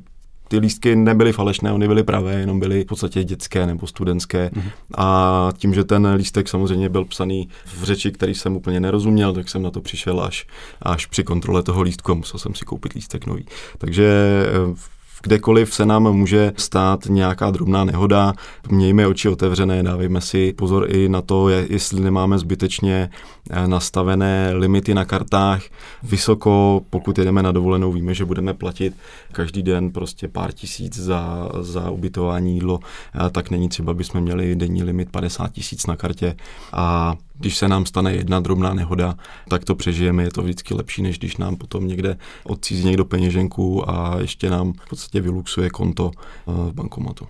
ty 0.51 0.57
lístky 0.57 0.95
nebyly 0.95 1.33
falešné, 1.33 1.71
oni 1.73 1.87
byly 1.87 2.03
pravé, 2.03 2.33
jenom 2.33 2.59
byly 2.59 2.83
v 2.83 2.85
podstatě 2.85 3.23
dětské 3.23 3.65
nebo 3.65 3.87
studentské. 3.87 4.49
Mm-hmm. 4.53 4.71
A 4.97 5.49
tím, 5.57 5.73
že 5.73 5.83
ten 5.83 6.07
lístek 6.07 6.49
samozřejmě 6.49 6.89
byl 6.89 7.05
psaný 7.05 7.49
v 7.65 7.83
řeči, 7.83 8.11
který 8.11 8.35
jsem 8.35 8.55
úplně 8.55 8.79
nerozuměl, 8.79 9.33
tak 9.33 9.49
jsem 9.49 9.61
na 9.61 9.71
to 9.71 9.81
přišel 9.81 10.21
až, 10.21 10.47
až 10.81 11.05
při 11.05 11.23
kontrole 11.23 11.63
toho 11.63 11.81
lístku 11.81 12.11
a 12.11 12.15
musel 12.15 12.39
jsem 12.39 12.55
si 12.55 12.65
koupit 12.65 12.93
lístek 12.93 13.25
nový. 13.25 13.45
Takže 13.77 14.05
eh, 14.47 14.75
kdekoliv 15.21 15.73
se 15.73 15.85
nám 15.85 16.03
může 16.03 16.53
stát 16.57 17.05
nějaká 17.05 17.51
drobná 17.51 17.83
nehoda. 17.83 18.33
Mějme 18.69 19.07
oči 19.07 19.29
otevřené, 19.29 19.83
dávejme 19.83 20.21
si 20.21 20.53
pozor 20.53 20.87
i 20.89 21.09
na 21.09 21.21
to, 21.21 21.49
jestli 21.49 21.99
nemáme 21.99 22.39
zbytečně 22.39 23.09
eh, 23.49 23.67
nastavené 23.67 24.51
limity 24.53 24.93
na 24.93 25.05
kartách. 25.05 25.63
Vysoko, 26.03 26.81
pokud 26.89 27.17
jedeme 27.17 27.43
na 27.43 27.51
dovolenou, 27.51 27.91
víme, 27.91 28.13
že 28.13 28.25
budeme 28.25 28.53
platit 28.53 28.93
každý 29.31 29.63
den 29.63 29.91
prostě 29.91 30.27
pár 30.27 30.51
tisíc 30.51 30.99
za, 30.99 31.49
za 31.59 31.89
ubytování 31.89 32.53
jídlo, 32.53 32.79
eh, 33.15 33.29
tak 33.29 33.49
není 33.49 33.69
třeba, 33.69 33.93
bychom 33.93 34.21
měli 34.21 34.55
denní 34.55 34.83
limit 34.83 35.09
50 35.11 35.51
tisíc 35.51 35.87
na 35.87 35.95
kartě 35.95 36.35
a 36.73 37.15
když 37.41 37.57
se 37.57 37.67
nám 37.67 37.85
stane 37.85 38.13
jedna 38.13 38.39
drobná 38.39 38.73
nehoda, 38.73 39.15
tak 39.47 39.65
to 39.65 39.75
přežijeme, 39.75 40.23
je 40.23 40.31
to 40.31 40.41
vždycky 40.41 40.73
lepší, 40.73 41.01
než 41.01 41.19
když 41.19 41.37
nám 41.37 41.55
potom 41.55 41.87
někde 41.87 42.17
odcízí 42.43 42.85
někdo 42.85 43.05
peněženku 43.05 43.89
a 43.89 44.15
ještě 44.19 44.49
nám 44.49 44.73
v 44.73 44.89
podstatě 44.89 45.21
vyluxuje 45.21 45.69
konto 45.69 46.11
eh, 46.15 46.51
v 46.51 46.73
bankomatu. 46.73 47.27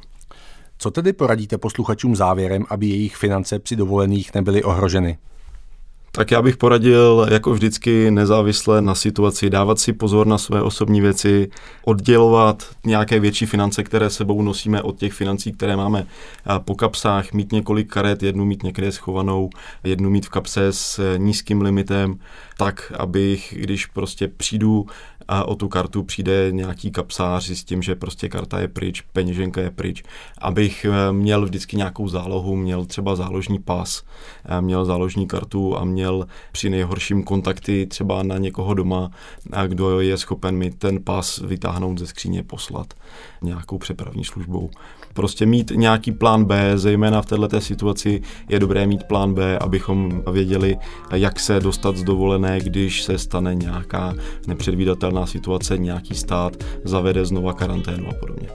Co 0.78 0.92
tedy 0.92 1.14
poradíte 1.14 1.58
posluchačům 1.58 2.16
závěrem, 2.16 2.66
aby 2.70 2.88
jejich 2.88 3.16
finance 3.16 3.60
při 3.60 3.76
dovolených 3.76 4.34
nebyly 4.34 4.64
ohroženy? 4.64 5.18
Tak 6.14 6.32
já 6.32 6.42
bych 6.42 6.58
poradil, 6.58 7.28
jako 7.32 7.54
vždycky, 7.54 8.12
nezávisle 8.12 8.82
na 8.82 8.96
situaci, 8.96 9.50
dávat 9.50 9.80
si 9.80 9.94
pozor 9.94 10.28
na 10.28 10.38
své 10.38 10.62
osobní 10.62 11.02
věci, 11.02 11.50
oddělovat 11.86 12.64
nějaké 12.86 13.20
větší 13.20 13.46
finance, 13.46 13.84
které 13.84 14.10
sebou 14.10 14.42
nosíme 14.42 14.82
od 14.82 14.98
těch 14.98 15.14
financí, 15.14 15.52
které 15.52 15.76
máme 15.76 16.08
po 16.66 16.76
kapsách, 16.76 17.34
mít 17.34 17.52
několik 17.52 17.90
karet, 17.90 18.24
jednu 18.24 18.46
mít 18.46 18.64
někde 18.64 18.92
schovanou, 18.92 19.50
jednu 19.84 20.10
mít 20.10 20.26
v 20.26 20.30
kapse 20.30 20.74
s 20.74 21.18
nízkým 21.18 21.62
limitem, 21.62 22.20
tak, 22.58 22.94
abych, 23.00 23.54
když 23.58 23.86
prostě 23.86 24.28
přijdu 24.28 24.86
a 25.32 25.48
o 25.48 25.56
tu 25.56 25.68
kartu 25.68 26.04
přijde 26.04 26.52
nějaký 26.52 26.92
kapsář 26.92 27.50
s 27.50 27.64
tím, 27.64 27.82
že 27.82 27.96
prostě 27.96 28.30
karta 28.30 28.60
je 28.60 28.68
pryč, 28.68 29.02
peněženka 29.02 29.62
je 29.62 29.72
pryč, 29.72 30.04
abych 30.38 30.86
eh, 30.86 31.14
měl 31.14 31.46
vždycky 31.46 31.78
nějakou 31.78 32.08
zálohu, 32.08 32.56
měl 32.56 32.86
třeba 32.86 33.16
záložní 33.16 33.60
pas, 33.60 34.04
eh, 34.46 34.62
měl 34.62 34.86
záložní 34.86 35.28
kartu 35.28 35.78
a 35.78 35.86
měl 35.86 36.28
při 36.52 36.70
nejhorším 36.70 37.24
kontakty 37.24 37.86
třeba 37.86 38.24
na 38.24 38.38
někoho 38.38 38.74
doma, 38.74 39.12
kdo 39.68 40.00
je 40.00 40.18
schopen 40.18 40.56
mi 40.56 40.72
ten 40.72 41.04
pas 41.04 41.38
vytáhnout 41.38 42.00
ze 42.00 42.08
skříně, 42.08 42.44
poslat 42.44 42.94
nějakou 43.42 43.78
přepravní 43.78 44.24
službou. 44.24 44.70
Prostě 45.14 45.46
mít 45.46 45.72
nějaký 45.76 46.12
plán 46.12 46.46
B, 46.46 46.78
zejména 46.78 47.22
v 47.22 47.26
této 47.26 47.62
situaci 47.62 48.22
je 48.50 48.60
dobré 48.60 48.88
mít 48.88 49.04
plán 49.04 49.34
B, 49.34 49.60
abychom 49.60 50.24
věděli, 50.32 50.78
jak 51.12 51.40
se 51.40 51.60
dostat 51.60 51.98
z 51.98 52.04
dovolené, 52.04 52.60
když 52.60 53.04
se 53.04 53.18
stane 53.18 53.56
nějaká 53.56 54.14
nepředvídatelná 54.48 55.21
situace, 55.26 55.78
nějaký 55.78 56.16
stát 56.16 56.64
zavede 56.84 57.26
znova 57.26 57.54
karanténu 57.54 58.10
a 58.10 58.14
podobně. 58.14 58.48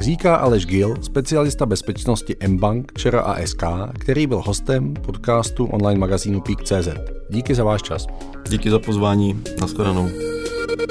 Říká 0.00 0.36
Aleš 0.36 0.66
Gil, 0.66 0.94
specialista 1.02 1.66
bezpečnosti 1.66 2.36
mBank 2.48 2.92
ČR 2.98 3.16
a 3.16 3.36
SK, 3.46 3.62
který 3.98 4.26
byl 4.26 4.42
hostem 4.46 4.94
podcastu 4.94 5.64
online 5.64 6.00
magazínu 6.00 6.40
Peak.cz. 6.40 6.88
Díky 7.30 7.54
za 7.54 7.64
váš 7.64 7.82
čas. 7.82 8.06
Díky 8.48 8.70
za 8.70 8.78
pozvání. 8.78 9.42
Naschledanou. 9.60 10.08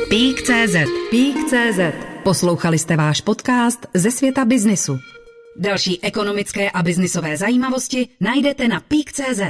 Peak.cz 0.09 0.75
Peak.cz 1.11 1.79
Poslouchali 2.25 2.79
jste 2.79 2.95
váš 2.95 3.21
podcast 3.21 3.85
ze 3.93 4.11
světa 4.11 4.45
biznisu. 4.45 4.99
Další 5.57 6.03
ekonomické 6.03 6.71
a 6.71 6.83
biznisové 6.83 7.37
zajímavosti 7.37 8.07
najdete 8.19 8.67
na 8.67 8.79
Peak.cz. 8.79 9.41